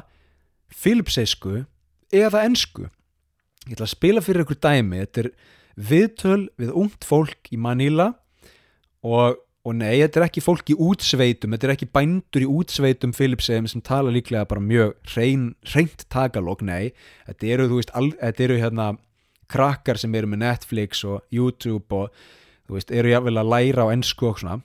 [0.70, 1.64] filipseisku
[2.14, 2.86] eða ennsku
[3.66, 5.02] ég ætla að spila fyrir ykkur dæmi.
[5.04, 5.30] Þetta er
[5.90, 8.12] viðtöl við ungt fólk í Manila
[9.06, 13.14] og, og nei, þetta er ekki fólk í útsveitum þetta er ekki bændur í útsveitum
[13.16, 16.92] filipseim sem tala líklega bara mjög reyn, reynt tagalog, nei.
[17.28, 18.90] Þetta eru, veist, all, þetta eru hérna
[19.50, 22.10] krakkar sem eru með Netflix og YouTube og
[22.68, 24.60] þú veist, eru jáfnvel að læra á ennsku og svona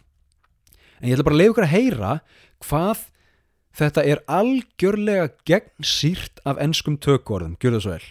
[1.01, 2.11] en ég ætla bara að leiða ykkur að heyra
[2.65, 3.05] hvað
[3.75, 8.05] þetta er algjörlega gegnsýrt af ennskum tökvorðum, gjör það svo vel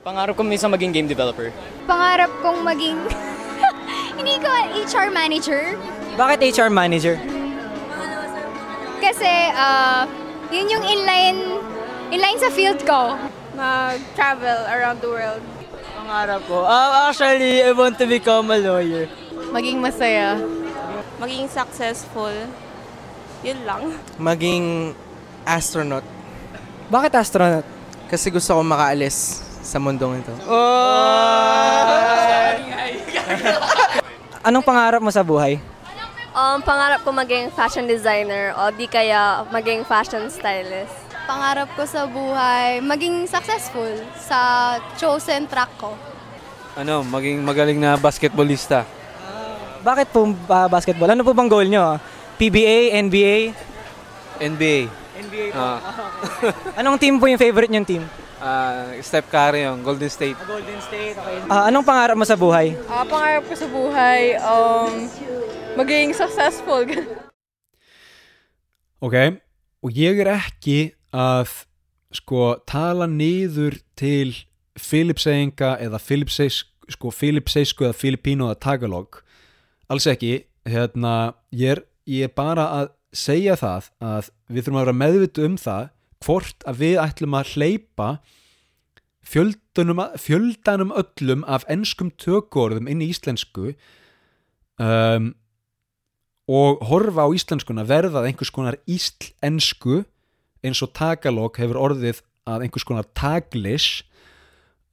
[0.00, 1.50] Pangarap ko minsan maging game developer.
[1.84, 2.96] Pangarap kong maging
[4.16, 5.76] hindi ko HR manager
[6.16, 7.20] Bakit HR manager?
[9.00, 10.04] kasi uh,
[10.52, 11.40] yun yung inline
[12.12, 13.16] inline sa field ko.
[13.56, 15.42] mag-travel around the world.
[16.10, 16.66] Pangarap ko.
[16.66, 19.06] Ah, actually, I want to become a lawyer.
[19.54, 20.42] Maging masaya.
[21.22, 22.34] Maging successful.
[23.46, 23.94] Yun lang.
[24.18, 24.90] maging
[25.46, 26.02] astronaut.
[26.90, 27.62] Bakit astronaut?
[28.10, 30.34] Kasi gusto ko makaalis sa mundong ito.
[34.50, 35.62] Anong pangarap mo sa buhay?
[36.34, 41.09] Um, pangarap ko maging fashion designer o di kaya maging fashion stylist.
[41.30, 43.86] Pangarap ko sa buhay maging successful
[44.18, 44.38] sa
[44.98, 45.94] chosen track ko.
[46.74, 48.82] ano, maging magaling na basketballista.
[49.80, 51.06] Bakit po ah, basketball?
[51.08, 52.02] Ano po bang goal nyo?
[52.34, 53.54] PBA, NBA?
[54.42, 54.78] NBA.
[55.20, 55.78] NBA Ah,
[56.74, 58.02] Anong team po yung favorite nyong team?
[58.40, 60.34] ah, Steph Curry yung Golden State.
[60.42, 61.46] Golden State, okay.
[61.46, 62.74] Ah, anong pangarap mo sa buhay?
[62.90, 65.06] Ah, pangarap ko sa buhay, um,
[65.76, 66.82] maging successful.
[69.06, 69.14] ok,
[69.78, 71.52] og ég er ekki að
[72.14, 74.34] sko tala niður til
[74.78, 79.20] Filipseyinga eða Filipseis, sko, Filipseisku eða Filipínu eða Tagalog.
[79.90, 84.84] Alls ekki hérna, ég er, ég er bara að segja það að við þurfum að
[84.84, 85.88] vera meðvitu um það
[86.24, 88.08] hvort að við ætlum að hleypa
[89.26, 93.72] fjöldanum, fjöldanum öllum af enskum tökuorðum inn í íslensku
[94.80, 95.32] um,
[96.50, 100.02] og horfa á íslenskuna verða að einhvers konar íslensku
[100.66, 104.02] eins og tagalog hefur orðið að einhvers konar taglish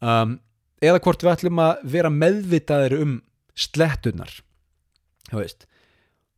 [0.04, 0.38] um,
[0.84, 3.18] eða hvort við ætlum að vera meðvitaðir um
[3.58, 4.32] slettunar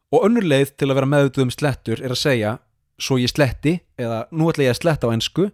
[0.10, 2.58] og önnur leið til að vera meðvitað um slettur er að segja
[3.00, 5.50] svo ég sletti eða nú ætla ég að sletta á ensku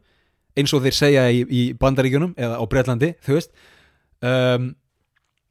[0.56, 3.52] eins og þeir segja í, í bandaríkjunum eða á Breitlandi, þú veist.
[4.24, 4.70] Um,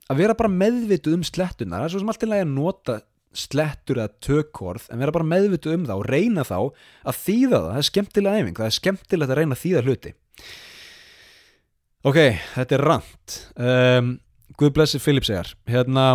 [0.08, 2.96] að vera bara meðvituð um slettunar, það er svo sem allt í lagi að nota
[3.38, 7.66] slettur eða tökkorð en vera bara meðvituð um það og reyna þá að þýða það,
[7.70, 10.14] það er skemmtilega æfing það er skemmtilegt að reyna að þýða hluti.
[12.04, 12.18] Ok,
[12.52, 13.36] þetta er rant.
[13.56, 14.14] Um,
[14.60, 16.08] Guð blessi Filip segar hérna,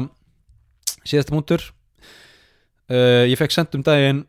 [1.04, 1.64] síðasta múntur
[2.94, 4.24] uh, ég fekk sendt um daginn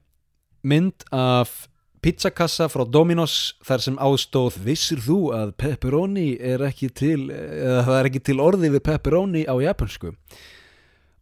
[0.67, 1.69] mynd af
[2.01, 7.99] pizzakassa frá Dominos þar sem ástóð vissir þú að pepperoni er ekki til eða það
[7.99, 10.17] er ekki til orði við pepperoni á japansku og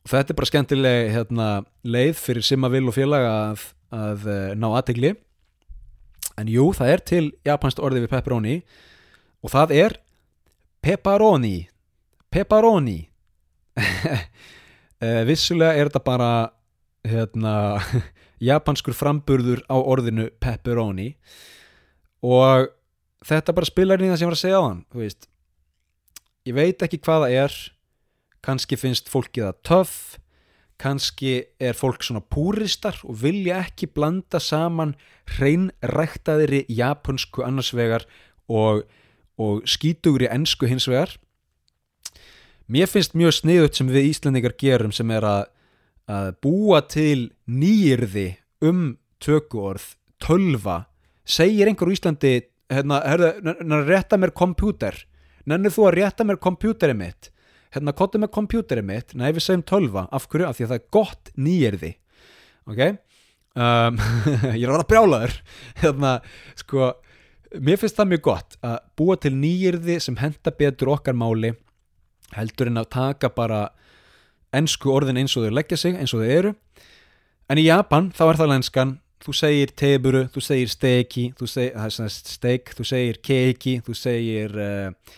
[0.08, 1.46] þetta er bara skemmtileg hérna,
[1.84, 5.14] leið fyrir Simavil og félaga að, að uh, ná aðtegli
[6.38, 8.54] en jú, það er til japansk orði við pepperoni.
[9.42, 9.96] Og það er
[10.84, 11.56] pepperoni.
[12.30, 12.98] Pepperoni.
[13.78, 16.30] Uh, vissulega er þetta bara
[17.08, 17.54] hérna
[18.50, 21.12] japanskur framburður á orðinu pepperoni.
[22.22, 22.70] Og
[23.26, 24.84] þetta bara spilar það sem ég var að segja á hann
[26.48, 27.56] ég veit ekki hvað það er
[28.44, 29.98] kannski finnst fólkið það töff
[30.78, 34.94] kannski er fólk svona púristar og vilja ekki blanda saman
[35.34, 38.06] hreinræktaðiri japansku annarsvegar
[38.46, 38.84] og,
[39.38, 41.16] og skítugri ennsku hins vegar.
[42.70, 45.46] Mér finnst mjög sniðut sem við Íslandingar gerum sem er að
[46.08, 48.30] að búa til nýjirði
[48.64, 50.86] um tökuorð, tölva.
[51.28, 52.32] Segir einhver úr Íslandi
[52.72, 54.96] hérna, hérna, rétta mér kompjúter.
[55.48, 57.30] Nennir þú að rétta mér kompjúterið mitt
[57.74, 60.48] hérna, kottu með kompjúterið mitt nei, við segjum tölva, af hverju?
[60.48, 61.94] af því að það er gott nýjirði
[62.68, 62.82] ok?
[63.58, 63.98] Um,
[64.58, 65.36] ég er að vera brjálaður.
[65.82, 66.12] Hérna,
[66.58, 66.92] sko
[67.64, 71.54] mér finnst það mjög gott að búa til nýjirði sem henda betur okkar máli
[72.36, 73.70] heldur en að taka bara
[74.52, 76.54] ennsku orðin eins og þau leggja sig eins og þau eru.
[77.48, 78.96] En í Japan þá er það lenskan.
[79.18, 85.16] Þú segir teburu, þú segir steiki þú segir steik, þú segir keiki þú segir uh,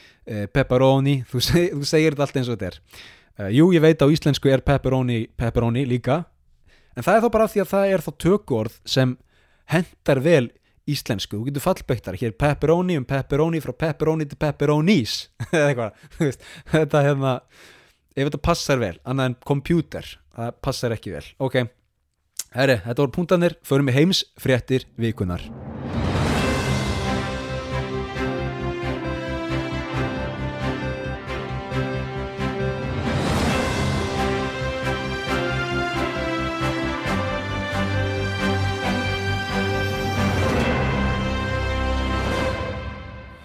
[0.52, 2.78] pepperoni, þú segir, þú segir þetta allt eins og þetta er.
[3.40, 6.22] Uh, jú, ég veit á íslensku er pepperoni, pepperoni líka
[6.96, 9.16] en það er þá bara því að það er þá tökuorð sem
[9.70, 10.46] hendar vel
[10.90, 15.18] íslensku, þú getur fallböktar hér pepperoni um pepperoni frá pepperoni til pepperonis.
[15.52, 16.40] Eða eitthvað,
[16.72, 17.34] þetta hérna
[18.16, 21.62] ef þetta passar vel, annað en kompjúter það passar ekki vel, ok
[22.56, 25.44] herri, þetta voru punktanir, förum við heims fréttir vikunar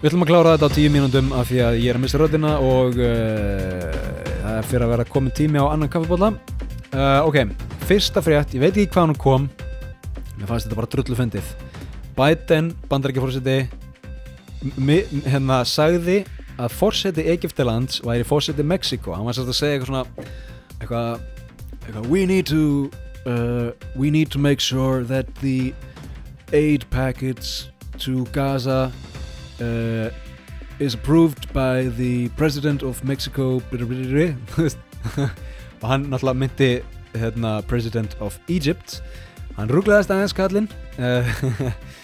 [0.06, 2.18] Við ætlum að klára þetta á tíu mínúndum af því að ég er að missa
[2.20, 3.94] röðina og uh,
[4.38, 7.40] það er fyrir að vera komin tími á annan kaffibólla uh, Ok,
[7.88, 9.48] fyrsta frétt, ég veit ekki hvað hann kom.
[10.36, 11.48] Mér fannst þetta bara drullu fundið
[12.14, 13.56] Biden, bandarækjafórseti
[15.26, 16.20] hérna sagði
[16.54, 20.30] að fórseti Egiptalands væri fórseti Mexiko hann var sérst að segja eitthvað svona
[20.76, 21.26] eitthvað,
[21.80, 22.86] eitthvað we need to
[23.26, 25.74] uh, we need to make sure that the
[26.54, 28.84] aid packets to Gaza
[29.60, 30.10] uh,
[30.78, 33.60] is approved by the president of Mexico
[35.82, 36.70] og hann náttúrulega myndi
[37.16, 39.00] hérna, president of Egypt.
[39.56, 41.24] Hann rugglaðist aðeins kallinn uh,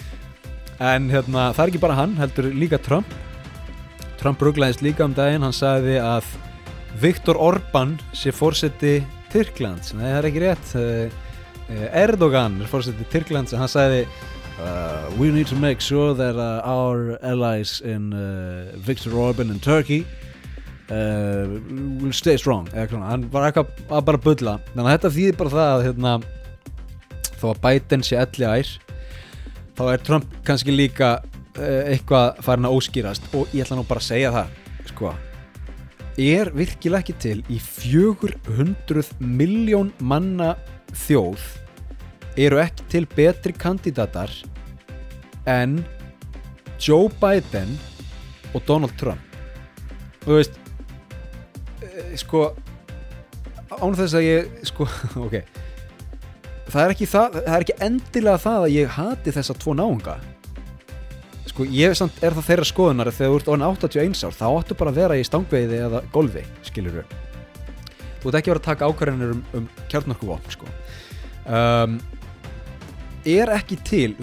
[0.93, 3.09] en hérna, það er ekki bara hann heldur líka Trump.
[4.21, 5.45] Trump rugglaðist líka um daginn.
[5.45, 6.29] Hann sagði að
[7.03, 9.01] Viktor Orbán sé fórseti
[9.33, 10.73] Tyrklands, nei það er ekki rétt.
[10.77, 11.07] Uh,
[11.97, 13.55] Erdogan er fórseti Tyrklands.
[13.57, 14.05] En hann sagði
[14.61, 19.59] Uh, we need to make sure that uh, our allies in uh, Viktor Orban in
[19.59, 20.07] Turkey
[20.89, 22.69] will stay strong.
[22.75, 24.55] Hann var eitthvað að bara bulla.
[24.75, 26.13] Þannig að þetta þýðir bara það að hérna,
[27.41, 28.73] þó að Biden sé elli ær
[29.79, 31.15] þá er Trump kannski líka
[31.57, 33.31] eitthvað farin að óskýrast.
[33.33, 34.53] Og ég ætla nú bara að segja það
[34.93, 35.15] sko.
[36.21, 40.53] Er virkilega ekki til í 400 miljón manna
[41.07, 41.62] þjóð
[42.37, 44.33] eru ekki til betri kandidatar
[45.49, 45.81] en
[46.81, 47.77] Joe Biden
[48.55, 49.21] og Donald Trump.
[50.23, 50.59] Og þú veist
[51.83, 52.53] e, sko
[53.73, 54.87] án þess að ég sko
[55.27, 55.41] ok.
[56.73, 60.17] Það er það, það er ekki endilega það að ég hati þessa tvo náunga.
[61.51, 64.47] Sko ég samt er það þeirra skoðunar að þegar þú ert orðin 81 ár þá
[64.49, 67.21] áttu bara að vera í stangveiði eða golfi skilur þú
[68.23, 70.69] þú ert ekki vera að taka ákvarðanir um, um kjarnorkuvopn sko.
[71.43, 71.99] Um,
[73.29, 74.17] er ekki til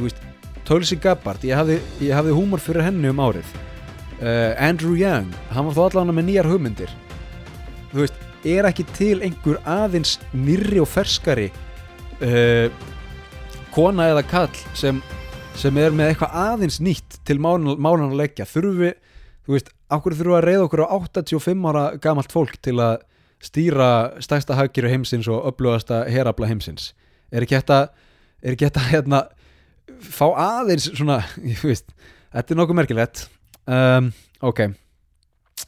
[0.68, 3.48] Tulsi Gabbard ég hafði, ég hafði húmor fyrir henni um árið.
[4.20, 6.92] Uh, Andrew Young hann var þó allavega með nýjar hugmyndir.
[7.90, 11.48] Þú veist, er ekki til einhver aðeins nýrri og ferskari
[12.22, 12.68] uh,
[13.74, 15.00] kona eða kall sem,
[15.58, 18.48] sem er með eitthvað aðeins nýtt til málan að leggja?
[18.50, 18.94] Þurfum við,
[19.48, 23.00] þú veist, okkur þurfum við að reyða okkur á 85 ára gamalt fólk til að
[23.42, 23.90] stýra
[24.22, 26.92] stærsta hagkýru heimsins og upplöðasta herabla heimsins?
[27.32, 27.82] Er ekki þetta
[28.42, 29.24] er þetta hérna
[30.00, 31.22] fá aðeins svona,
[31.52, 31.90] ég veist
[32.34, 33.26] þetta er nokkuð merkilegt.
[33.70, 34.12] Um,
[34.46, 34.66] ok,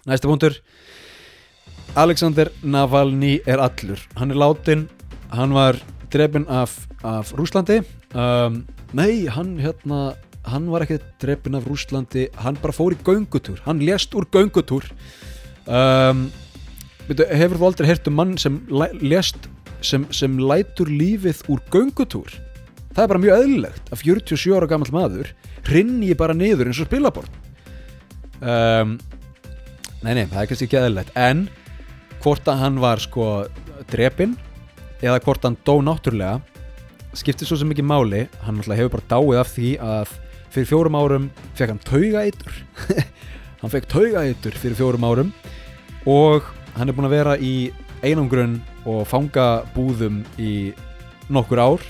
[0.10, 0.58] næsta punktur.
[2.00, 4.00] Alexander Navalny er allur.
[4.16, 4.86] Hann er látin,
[5.34, 5.80] hann var
[6.12, 6.76] drefin af,
[7.08, 7.82] af Rúslandi
[8.14, 8.62] um,
[8.96, 10.14] nei, hann hérna
[10.48, 14.88] hann var ekki drefin af Rúslandi hann bara fór í göngutúr, hann lést úr göngutúr.
[15.68, 16.30] Um,
[17.08, 18.60] hefur þú aldrei heyrt um mann sem
[19.02, 19.50] lést
[19.82, 22.32] sem, sem lætur lífið úr göngutúr
[22.92, 25.32] það er bara mjög eðlilegt að 47 ára gamall maður
[25.68, 27.42] hrinni bara niður eins og spilabort
[28.42, 28.96] um,
[30.02, 31.12] nei nei, það er kannski ekki eðlilegt.
[31.18, 31.46] En
[32.22, 33.28] hvort að hann var sko
[33.92, 34.36] drepinn
[35.02, 36.40] eða hvort hann dó náttúrulega
[37.18, 38.26] skiptir svo sem ekki máli.
[38.46, 40.16] Hann hefur bara dáið af því að
[40.52, 42.58] fyrir fjórum árum fekk hann taugaeitur.
[43.62, 45.28] Hann fekk taugaeitur fyrir fjórum árum
[46.10, 47.70] og hann er búin að vera í
[48.02, 48.56] einangrun
[48.90, 50.72] og fangabúðum í
[51.30, 51.86] nokkur ár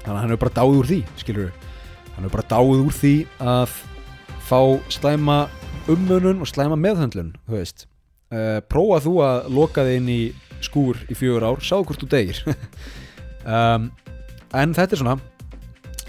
[0.00, 1.52] þannig að hann hefur bara dáið úr því skilur
[2.14, 3.14] hann hefur bara dáið úr því
[3.52, 3.78] að
[4.50, 5.38] fá slæma
[5.90, 7.86] ummunun og slæma meðhöndlun þú veist.
[8.30, 10.20] Uh, prófa þú að loka þig inn í
[10.62, 12.38] skúr í fjögur ár sá hvort þú degir
[13.56, 13.88] um,
[14.54, 15.16] en þetta er svona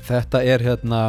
[0.05, 1.01] þetta er hérna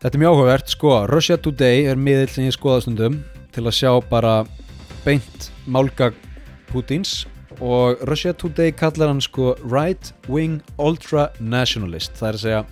[0.00, 0.92] þetta er mjög áhugavert sko.
[1.10, 3.20] Russia Today er miðill sem ég skoða stundum
[3.52, 4.38] til að sjá bara
[5.04, 6.16] beint málgag
[6.70, 7.24] Putins
[7.60, 12.64] og Russia Today kallar hann sko right wing ultra nationalist það er að segja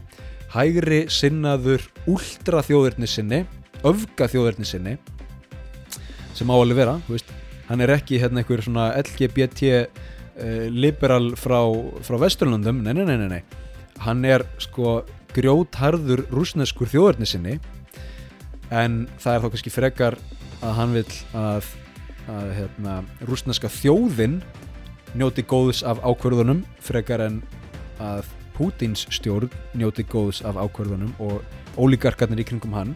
[0.55, 3.41] hægri sinnaður ultra þjóðirni sinni
[3.85, 4.97] öfga þjóðirni sinni
[6.35, 7.31] sem á alveg vera veist.
[7.69, 11.61] hann er ekki hérna einhver svona LGBT uh, liberal frá,
[12.05, 13.43] frá Vesturlandum nei, nei, nei, nei,
[14.05, 15.01] hann er sko
[15.35, 17.57] grjótharður rúsneskur þjóðirni sinni
[18.75, 20.19] en það er þá kannski frekar
[20.65, 21.73] að hann vil að,
[22.31, 24.39] að hérna, rúsneska þjóðin
[25.15, 27.43] njóti góðs af ákvörðunum frekar en
[28.03, 31.43] að Pútins stjórn njóti góðs af ákvörðunum og
[31.79, 32.95] ólíkarkarnir í kringum hann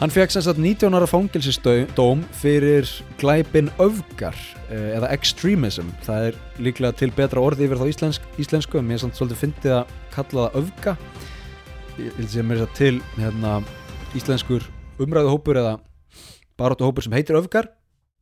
[0.00, 2.88] Hann fekk sem sagt 19 ára fangelsisdóm fyrir
[3.20, 4.36] glæpin öfgar
[4.72, 5.90] eh, eða extremism.
[6.06, 9.74] Það er líklega til betra orði yfir þá íslensk, íslensku en mér er svolítið fyndið
[9.76, 10.94] að kalla það öfga.
[12.00, 13.52] Ég vil segja mér þess að til hérna,
[14.16, 14.70] íslenskur
[15.04, 15.76] umræðuhópur eða
[16.56, 17.68] baróttuhópur sem heitir öfgar.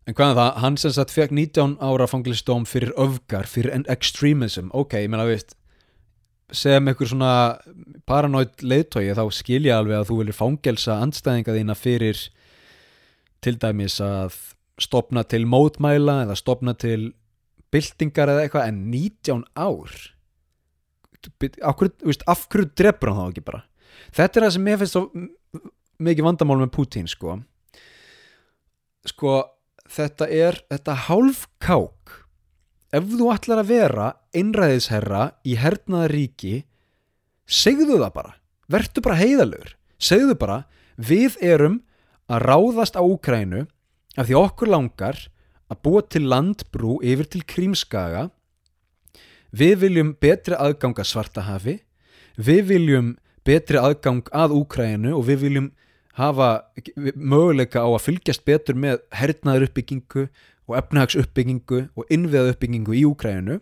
[0.09, 0.51] En hvað er það?
[0.63, 4.71] Hann sem sagt fekk 19 ára fangelsisdóm fyrir öfgar, fyrir extremism.
[4.73, 5.53] Ok, ég meina veist,
[6.55, 7.33] sem einhver svona
[8.09, 12.23] paranoid leiðtói þá skilja alveg að þú viljir fangelsa andstæðinga þína fyrir
[13.45, 14.39] til dæmis að
[14.81, 17.13] stopna til mótmæla eða stopna til
[17.73, 19.93] byltingar eða eitthvað en 19 ár
[21.69, 23.63] af hverju drefur hann þá ekki bara
[24.15, 25.05] þetta er það sem ég finnst svo
[25.99, 27.37] mikið vandamál með Putin sko
[29.09, 29.37] sko
[29.89, 32.16] þetta er þetta hálfkák
[32.97, 36.55] ef þú ætlar að vera einræðisherra í hernaða ríki
[37.49, 38.34] segðu það bara.
[38.68, 40.59] Verðu bara heiðalögur segðu bara
[40.97, 41.80] við erum
[42.28, 43.64] að ráðast á Úkrænu
[44.18, 45.20] af því okkur langar
[45.68, 48.28] að búa til landbrú yfir til Krímskaga.
[49.53, 51.76] Við viljum betri aðgang að Svartahafi.
[52.36, 53.14] Við viljum
[53.45, 55.70] betri aðgang að Úkrænu og við viljum
[56.19, 56.51] hafa
[57.14, 60.27] möguleika á að fylgjast betur með hernaður uppbyggingu
[60.69, 63.61] og efnahags uppbyggingu og innviða uppbyggingu í Úkrænu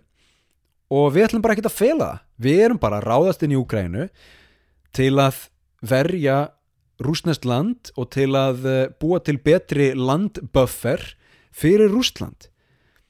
[0.97, 2.23] og við ætlum bara ekki að fela það.
[2.47, 4.09] Við erum bara að ráðast inn í Úkrænu
[4.97, 5.41] til að
[5.87, 6.37] verja
[7.03, 11.03] rúsnest land og til að eh, búa til betri landbuffer
[11.53, 12.49] fyrir Rústland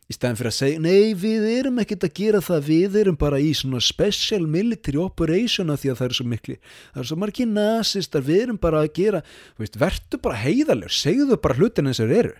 [0.06, 3.40] í stæðin fyrir að segja, nei við erum ekkert að gera það, við erum bara
[3.42, 6.56] í svona special military operation af því að það er svo mikli,
[6.94, 9.22] það er svo margir nazistar, við erum bara að gera
[9.58, 12.36] veist, verður bara heiðalur, segðu bara hlutin eins og þeir eru.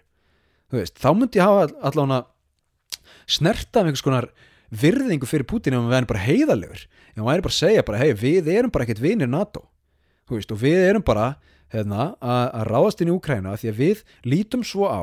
[0.76, 2.20] Veist, þá myndi ég hafa allavega
[3.26, 4.28] snerta af einhvers konar
[4.70, 8.00] virðingu fyrir Putin ef hann væri bara heiðalegur ef hann væri bara að segja bara,
[8.02, 9.64] hei, við erum bara ekkert vinir NATO.
[10.30, 11.32] Veist, og við erum bara
[11.74, 15.02] hérna, að, að ráðast inn í Úkræna því að við lítum svo á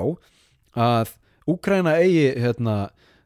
[0.79, 1.13] að
[1.49, 2.77] Úkræna eigi hérna,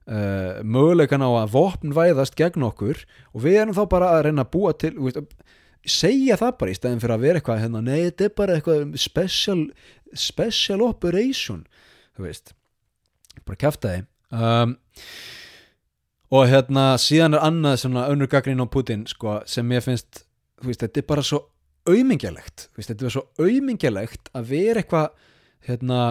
[0.07, 3.03] uh, möguleikan á að vopn væðast gegn okkur
[3.33, 5.21] og við erum þá bara að reyna að búa til veist,
[5.87, 8.97] segja það bara í stæðin fyrir að vera eitthvað hérna, nei, þetta er bara eitthvað
[8.99, 9.59] special,
[10.13, 11.65] special operation
[12.17, 12.53] þú veist.
[13.45, 14.07] Bara kæfta þið
[14.41, 14.77] um,
[16.37, 20.25] og hérna síðan er annað svona önnur gaggrín á Putin sko, sem ég finnst,
[20.59, 21.43] þú veist, þetta er bara svo
[21.87, 25.13] auðmingjalegt, þetta er svo auðmingjalegt að vera eitthvað
[25.67, 26.01] hérna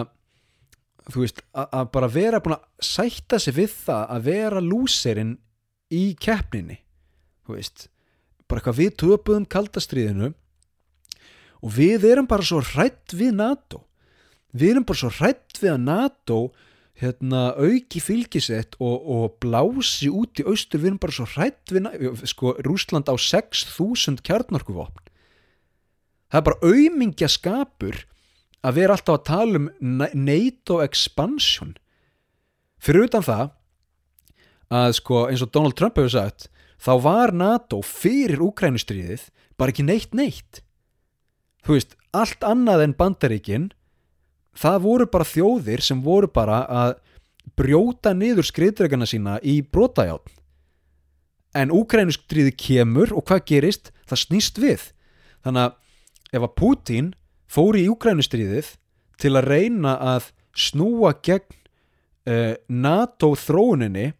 [1.13, 5.37] þú veist, að, bara vera búin að sætta sig við það að vera lúserinn
[5.93, 6.81] í keppninni
[7.47, 7.87] þú veist,
[8.47, 10.31] bara eitthvað við töpuðum kaldastriðinu
[11.63, 13.83] og við erum bara svo hrætt við NATO.
[14.53, 16.39] Við erum bara svo hrætt við að NATO
[16.97, 20.81] hérna auki fylgisett og, og blási út í austur.
[20.81, 21.89] Við erum bara svo hrætt við
[22.29, 25.03] sko, Rúsland á 6.000 kjarnorkuvopn.
[26.27, 27.29] Það er bara auðmingja
[28.65, 31.75] að vera alltaf að tala um Na- NATO expansion.
[32.81, 33.49] Fyrir utan það
[34.73, 39.85] að sko eins og Donald Trump hefur sagt þá var NATO fyrir Úkrænustríðið bara ekki
[39.87, 40.61] neitt neitt.
[41.65, 43.69] Þú veist, allt annað en bandaríkin
[44.57, 46.97] það voru bara þjóðir sem voru bara að
[47.57, 50.33] brjóta niður skriðdregana sína í brotajátn
[51.57, 53.91] en Úkrænustríði kemur og hvað gerist?
[54.07, 54.83] Það snýst við.
[55.45, 57.07] Þannig að ef að Putin
[57.51, 58.73] fór í Úkrænustríðið
[59.21, 61.57] til að reyna að snúa gegn
[62.27, 64.11] uh, NATO þróuninni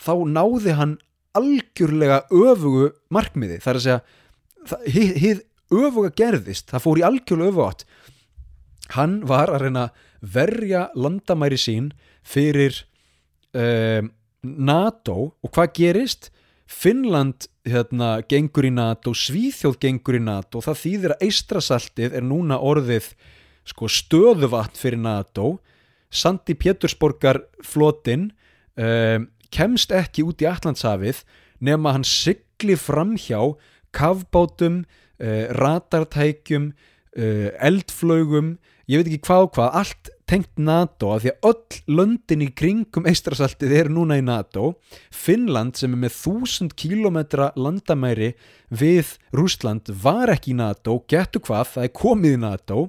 [0.00, 0.96] þá náði hann
[1.34, 4.00] algjörlega öfugu markmiði það er að segja
[4.94, 5.44] hið,
[5.74, 7.86] öfuga gerðist það fór í algjörlega öfugátt
[8.94, 9.86] hann var að reyna
[10.24, 11.90] verja landamæri sín
[12.24, 12.84] fyrir
[13.52, 14.12] um,
[14.44, 16.30] NATO og hvað gerist?
[16.70, 22.58] Finnland hérna, gengur í NATO, Svíþjóð gengur í NATO það þýðir að Eistrasaltið er núna
[22.60, 23.10] orðið
[23.68, 25.58] sko, stöðuvatn fyrir NATO.
[26.14, 28.28] Sandi Pétursborgar flotin
[28.78, 31.24] um, kemst ekki út í Allandshafið
[31.64, 33.40] nema hann sigli framhjá
[33.94, 34.84] kafbátum,
[35.18, 38.54] uh, radartækjum uh, eldflögum
[38.90, 42.50] ég veit ekki hvað og hvað, allt tengt NATO af því að öll löndin í
[42.56, 44.74] kringum Eistrasaltið eru núna í NATO
[45.12, 48.32] Finnland sem er með þúsund kílometra landamæri
[48.72, 52.84] við Rústland var ekki í NATO getur hvað, það er komið í NATO.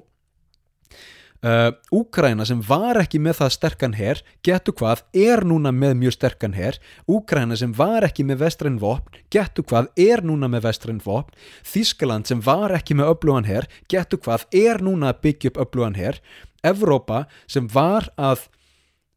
[1.46, 6.16] Uh, Úkraina sem var ekki með það sterkan her getur hvað, er núna með mjög
[6.16, 6.78] sterkan her.
[7.06, 11.36] Úkraina sem var ekki með vestræn vopn, getur hvað, er núna með vestræn vopn.
[11.68, 16.00] Þískaland sem var ekki með öflugan her, getur hvað, er núna að byggja upp öflugan
[16.00, 16.22] her
[16.66, 18.46] Evrópa sem var að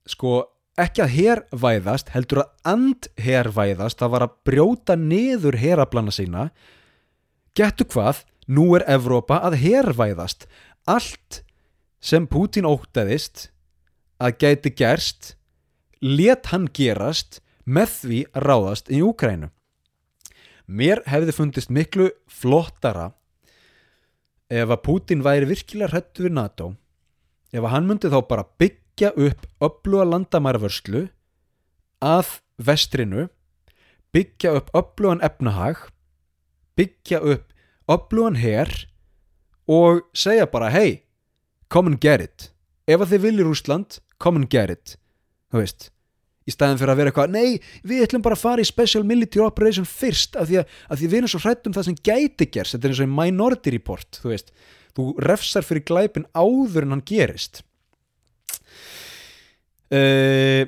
[0.10, 0.42] sko
[0.80, 6.48] ekki að hervæðast heldur að andhervæðast það var að brjóta niður heraplana sína.
[7.58, 10.48] Getur hvað, nú er Evrópa að hervæðast.
[10.88, 11.44] Allt
[12.00, 13.50] sem Putin óttaðist
[14.24, 15.34] að gæti gerst
[16.00, 19.52] let hann gerast með því að ráðast í Úkrænu
[20.70, 23.10] mér hefði fundist miklu flottara
[24.50, 26.70] ef að Putin væri virkilega hrættu við NATO
[27.54, 31.08] ef hann myndi þá bara byggja upp öfluga landamærvörslu
[32.06, 33.28] að vestrinu
[34.14, 35.88] byggja upp öflugan efnahag
[36.80, 37.54] byggja upp
[37.90, 38.72] öflugan her
[39.70, 41.04] og segja bara hei,
[41.70, 42.50] come and get it.
[42.90, 44.96] Ef að þið viljið Rústland, come and get it.
[45.54, 45.90] Þú veist
[46.50, 49.46] í staðin fyrir að vera eitthvað, nei, við ætlum bara að fara í special military
[49.46, 52.48] operation fyrst af því að, að því við erum svo hrætt um það sem gæti
[52.50, 52.74] gerst.
[52.74, 54.50] Þetta er eins og í minority report, þú veist
[55.00, 57.64] þú refsar fyrir glæpin áður en hann gerist.
[59.90, 60.68] Uh,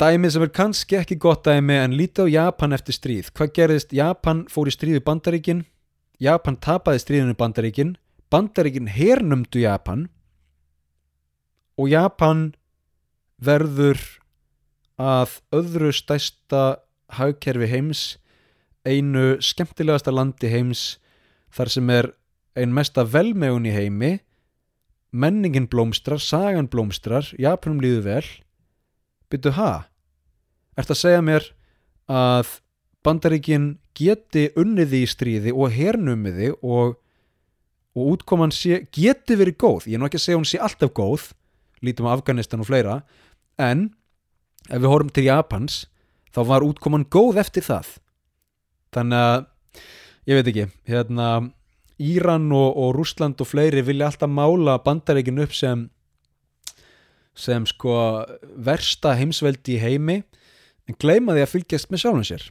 [0.00, 3.32] dæmi sem er kannski ekki gott dæmi en lítið á Japan eftir stríð.
[3.34, 3.92] Hvað gerðist?
[3.92, 5.66] Japan fór í stríð í Bandaríkin.
[6.22, 7.96] Japan tapaði stríðinu í Bandaríkin.
[8.32, 10.06] Bandaríkin hernumdu Japan.
[11.76, 12.52] Og Japan
[13.42, 14.00] verður
[15.02, 16.82] að öðru stærsta
[17.18, 18.02] hagkerfi heims
[18.86, 20.98] einu skemmtilegasta landi heims
[21.54, 22.10] þar sem er
[22.58, 24.12] ein mesta velmegun í heimi
[25.12, 28.26] menningin blómstrar, sagan blómstrar Japanum líður vel.
[29.32, 29.72] Byrju ha?
[30.76, 31.46] Ert að segja mér
[32.08, 32.58] að
[33.04, 36.96] bandaríkin geti unniði í stríði og hernumiði og,
[37.92, 39.88] og útkoman sé, geti verið góð?
[39.90, 41.30] Ég er nú ekki að segja hún sé alltaf góð
[41.84, 43.00] lítum á Afganistan og fleira
[43.60, 43.90] en
[44.70, 45.82] ef við horfum til Japans
[46.32, 47.96] þá var útkoman góð eftir það.
[48.96, 49.44] Þannig að
[50.30, 51.28] ég veit ekki, hérna
[52.02, 55.88] Íran og, og Rúsland og fleiri vilja alltaf mála bandaríkin upp sem
[57.38, 57.92] sem sko
[58.60, 60.18] versta heimsveldi í heimi
[60.88, 62.50] en gleyma því að fylgjast með sjálfum sér.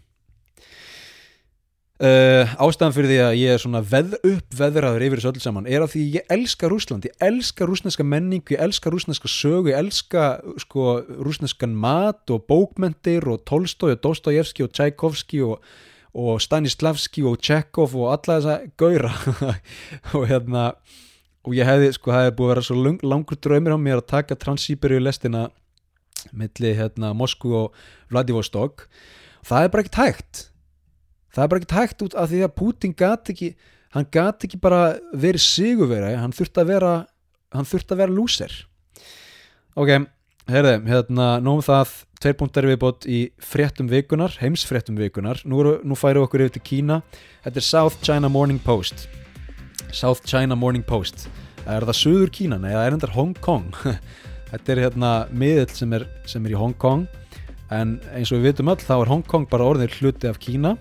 [2.01, 5.67] Uh, ástæðan fyrir því að ég er svona veð upp veðraður yfir þessu öll saman
[5.69, 9.77] er að því ég elska Rússland, ég elska rússneska menningu, ég elska rússneska sögu, ég
[9.77, 10.31] elska
[10.63, 15.61] sko rússneskan mat og bókmentir og Tolstói og Dostojevski og Tchaikovski og,
[16.11, 19.13] og Stanislavski og Chekhov og alla þessa gaura
[20.17, 20.71] og hérna
[21.41, 24.01] og ég hefði, sko, það hefði búið að vera svo lang, langur draumir á mér
[24.01, 25.47] að taka Transsíberíu lestina
[26.37, 27.79] milli hérna Moskvu og
[28.11, 28.85] Vladivostok.
[29.47, 30.41] Það er bara ekkert hægt.
[31.33, 33.55] Það er bara ekkert hægt út af því að Putin gat ekki
[33.95, 36.93] hann gat ekki bara verið sigurvera hann þurfti að vera
[37.51, 38.53] hann þurfti að vera lúser.
[39.75, 39.91] Ok,
[40.51, 46.21] heyrðu, hérna nóum það tveir punktar viðbót í fréttum vikunar, heimsfréttum vikunar nú, nú færum
[46.21, 46.99] við okkur yfir til Kína.
[47.45, 49.07] Þetta er South China Morning Post.
[49.89, 51.25] South China Morning Post.
[51.65, 53.73] Er það Suður Kína, nei það er endar Hong Kong.
[54.51, 57.07] Þetta er hérna miðill sem er, sem er í Hong Kong.
[57.71, 60.75] En eins og við vitum öll þá er Hong Kong bara orðin hluti af Kína.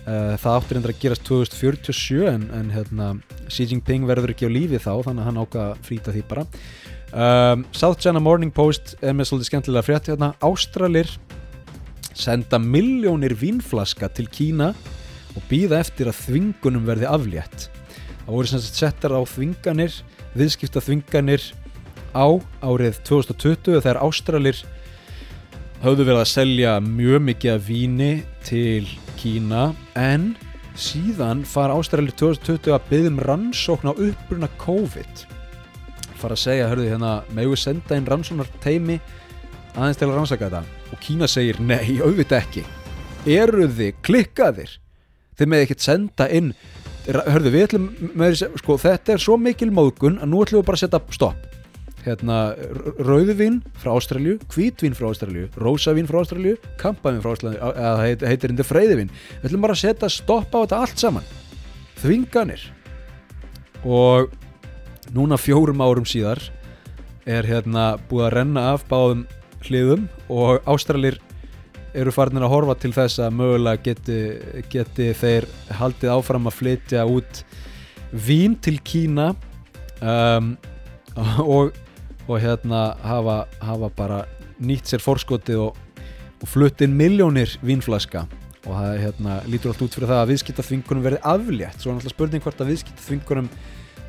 [0.00, 3.10] Uh, það áttur endur að gerast 2047 en, en hérna,
[3.52, 6.46] Xi Jinping verður ekki á lífi þá þannig að hann ákvað að flýta því bara
[7.12, 10.32] um, South China Morning Post er með svolítið skemmtilega frétt hérna.
[10.44, 11.10] Ástralir
[12.16, 14.72] senda miljónir vínflaska til Kína
[15.36, 17.68] og býða eftir að þvingunum verði aflétt.
[18.24, 19.96] Það voru sem sagt settar á þvinganir
[20.36, 21.46] viðskipta þvinganir
[22.14, 22.26] á
[22.62, 24.60] árið 2020 þegar Ástralir
[25.80, 28.12] höfðu verið að selja mjög mikið af víni
[28.46, 28.86] til
[29.20, 29.70] Kína.
[29.98, 30.34] En
[30.78, 35.39] síðan fara Ástralir 2020 að byggja um rannsókn á uppruna COVID
[36.22, 38.98] fara að segja, hörðu hérna megum við senda inn rannsóknar teimi
[39.74, 40.78] aðeins til að rannsaka þetta?
[40.90, 42.64] Og Kína segir nei, auðvitað ekki.
[43.30, 44.74] Eru þið klikkaðir?
[45.38, 46.50] Þið með ekkert senda inn.
[47.10, 47.86] Hörðu við ætlum
[48.18, 51.46] með sko þetta er svo mikil móðgun að nú ætlum við bara að setja stopp.
[52.00, 52.36] Hérna
[53.04, 58.54] rauðvín frá Ástralju hvítvín frá Ástralju, rósavín frá Ástralju kampavín frá Ástralju, eða heit, heitir
[58.54, 59.10] hindi freyðivín,
[59.42, 61.26] við ætlum bara að setja stopp á þetta allt saman.
[62.00, 62.64] Þvinganir.
[63.84, 64.32] Og
[65.14, 66.42] núna fjórum árum síðar
[67.28, 69.26] er hérna búið að renna af báðum
[69.66, 71.18] hliðum og Ástralir
[71.96, 74.18] eru farinir að horfa til þess að mögulega geti,
[74.70, 75.46] geti þeir
[75.80, 77.42] haldið áfram að flytja út
[78.10, 79.32] vín til Kína
[80.00, 80.52] um,
[81.56, 81.72] og,
[82.26, 84.20] og hérna hafa, hafa bara
[84.60, 85.80] nýtt sér forskotið og,
[86.40, 88.26] og flutt inn miljónir vínflaska.
[88.68, 91.78] Og það hérna, lítur allt út fyrir það að viðskiptaþvingunum verði aflétt.
[91.80, 93.48] Svo er náttúrulega spurning hvort að viðskiptaþvingunum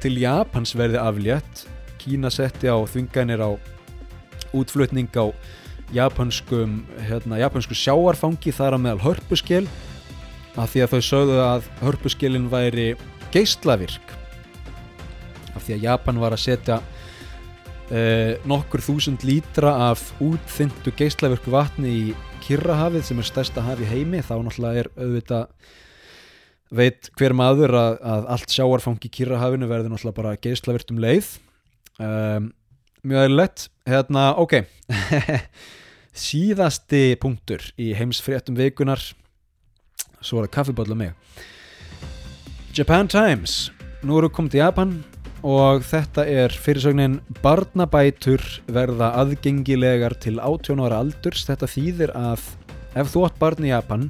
[0.01, 1.65] til Japans verði aflétt.
[2.01, 3.51] Kína setti á þvinganir á
[4.57, 5.29] útflutning á
[5.93, 9.65] japanskum, hérna, japansku sjáarfangi þar að meðal hörpuskel
[10.59, 12.87] af því að þau sögðu að hörpuskilin væri
[13.31, 14.15] geislavirk.
[15.55, 16.79] Af því að Japan var að setja
[17.91, 22.03] eh, nokkur þúsund lítra af útþyndu geislavirku vatni í
[22.41, 24.23] Kirrahafið sem er stærsta haf í heimi.
[24.23, 25.71] Þá náttúrulega er auðvitað
[26.71, 31.29] veit hver maður að, að allt sjáarfangi í Kirrahafinu verður náttúrulega bara geislavirt um leið.
[32.01, 32.51] Um,
[33.03, 34.61] mjög aðeinlegt hérna, ok.
[36.27, 39.03] Síðasti punktur í heimsfréttum vikunar
[40.21, 41.15] svo er það kaffibólla mig.
[42.75, 43.71] Japan Times.
[44.05, 44.93] Nú eru komið til Japan
[45.41, 51.45] og þetta er fyrirsögnin barnabætur verða aðgengilegar til 18 ára aldurs.
[51.49, 52.47] Þetta þýðir að
[52.95, 54.09] ef þú átt barn í Japan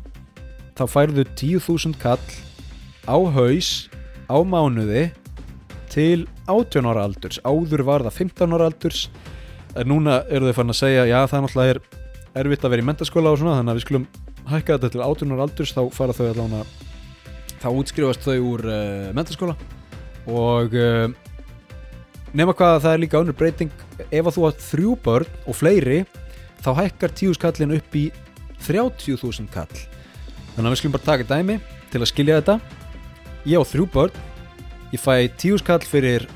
[0.77, 2.23] þá færðu 10.000 kall
[3.07, 3.89] á haus
[4.29, 5.09] á mánuði
[5.91, 7.41] til 18 ára aldurs.
[7.43, 9.07] Áður var það 15 ára aldurs.
[9.75, 11.81] En núna eru þau fann að segja já það náttúrulega er
[12.41, 14.07] erfitt að vera í mentaskóla og svona þannig að við skulum
[14.51, 16.63] hækka þetta til 18 ára aldurs þá fara þau allavega
[17.61, 19.55] þá útskrifast þau úr uh, mentaskóla
[20.31, 21.07] og uh,
[22.33, 23.71] nema hvað að það er líka önnur breyting.
[24.09, 26.01] Ef að þú átt þrjú börn og fleiri
[26.61, 28.09] þá hækkar tíu skallin upp í
[28.61, 29.81] 30.000 kall.
[30.55, 31.57] Þannig að við skulum bara taka dæmi
[31.91, 32.80] til að skilja þetta
[33.45, 34.19] ég á þrjú börn.
[34.91, 36.27] Ég fæ tíu skall fyrir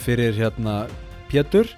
[0.00, 0.88] fyrir hérna
[1.30, 1.68] Pétur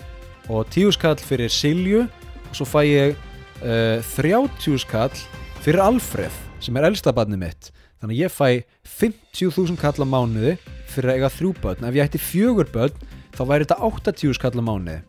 [0.50, 3.16] og tíu skall fyrir Silju og svo fæ ég
[3.62, 5.14] uh, 30 skall
[5.62, 7.70] fyrir Alfreð sem er elsta barni mitt.
[8.02, 8.48] Þannig að ég fæ
[8.86, 10.56] 50.000 kall á mánuði
[10.90, 11.84] fyrir að eiga þrjú börn.
[11.86, 15.00] Ef ég ætti fjögur börn þá væri þetta 80 skall á mánuði.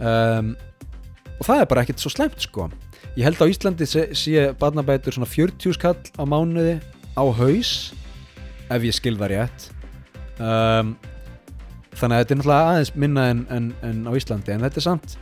[0.00, 0.54] Um,
[1.40, 2.68] og það er bara ekkert svo slemt sko.
[3.18, 6.78] Ég held á Íslandi sé, sé barnabætur svona 40 skall á mánuði
[7.18, 7.90] á haus
[8.70, 9.70] ef ég skil það rétt.
[10.40, 10.94] Um,
[11.96, 14.86] þannig að þetta er náttúrulega aðeins minna en, en, en á Íslandi en þetta er
[14.86, 15.16] samt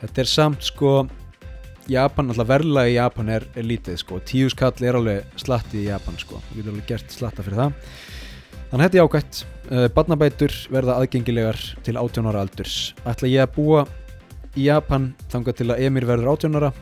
[0.00, 0.92] þetta er samt sko
[1.90, 5.86] Japan, alltaf verðlega í Japan er, er lítið sko, tíu skall er alveg slatti í
[5.86, 7.76] Japan sko, við getum alveg gert slatta fyrir það.
[8.56, 12.80] Þannig að þetta er ágætt uh, barnabætur verða aðgengilegar til 18 ára aldurs.
[13.06, 13.84] Ætla ég að búa
[14.58, 16.72] í Japan þangað til að Emir verður 18 ára?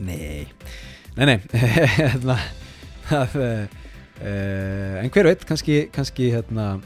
[0.00, 0.46] Nei,
[1.18, 1.36] nei, nei.
[1.98, 2.38] Hérna,
[3.20, 3.36] að,
[4.20, 6.76] uh, en hver veit, kannski, kannski, hérna,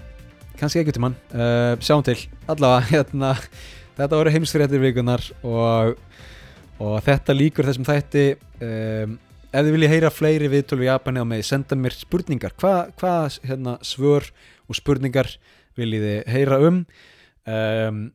[0.60, 2.18] kannski ekki til mann, uh, sjáum til,
[2.50, 3.32] allavega, hérna,
[3.98, 5.96] þetta voru heimsfréttir vikunar og,
[6.80, 8.26] og þetta líkur þessum þætti,
[8.66, 9.18] um,
[9.50, 13.16] ef þið viljið heyra fleiri viðtölu í Japani á mig, senda mér spurningar, hvað hva,
[13.46, 14.30] hérna, svör
[14.70, 15.32] og spurningar
[15.78, 16.84] viljið þið heyra um,
[17.50, 18.08] um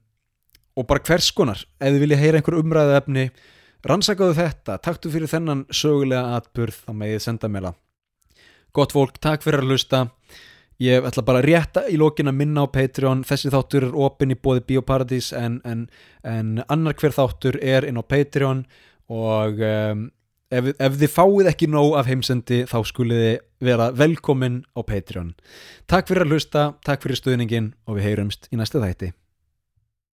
[0.76, 3.30] og bara hvers konar, ef þið viljið heyra einhver umræðu efni,
[3.88, 7.78] rannsakaðu þetta, taktu fyrir þennan sögulega atburð þá megið senda mér það.
[8.76, 10.02] Gott fólk, takk fyrir að hlusta.
[10.84, 14.36] Ég ætla bara rétta í lókin að minna á Patreon, þessi þáttur er opinn í
[14.36, 15.86] bóði Bíóparadís en, en,
[16.28, 18.66] en annar hver þáttur er inn á Patreon
[19.08, 20.06] og um,
[20.52, 23.38] ef, ef þið fáið ekki nóg af heimsendi þá skulið þið
[23.72, 25.32] vera velkomin á Patreon.
[25.88, 29.16] Takk fyrir að hlusta, takk fyrir stuðningin og við heyrumst í næsta þætti.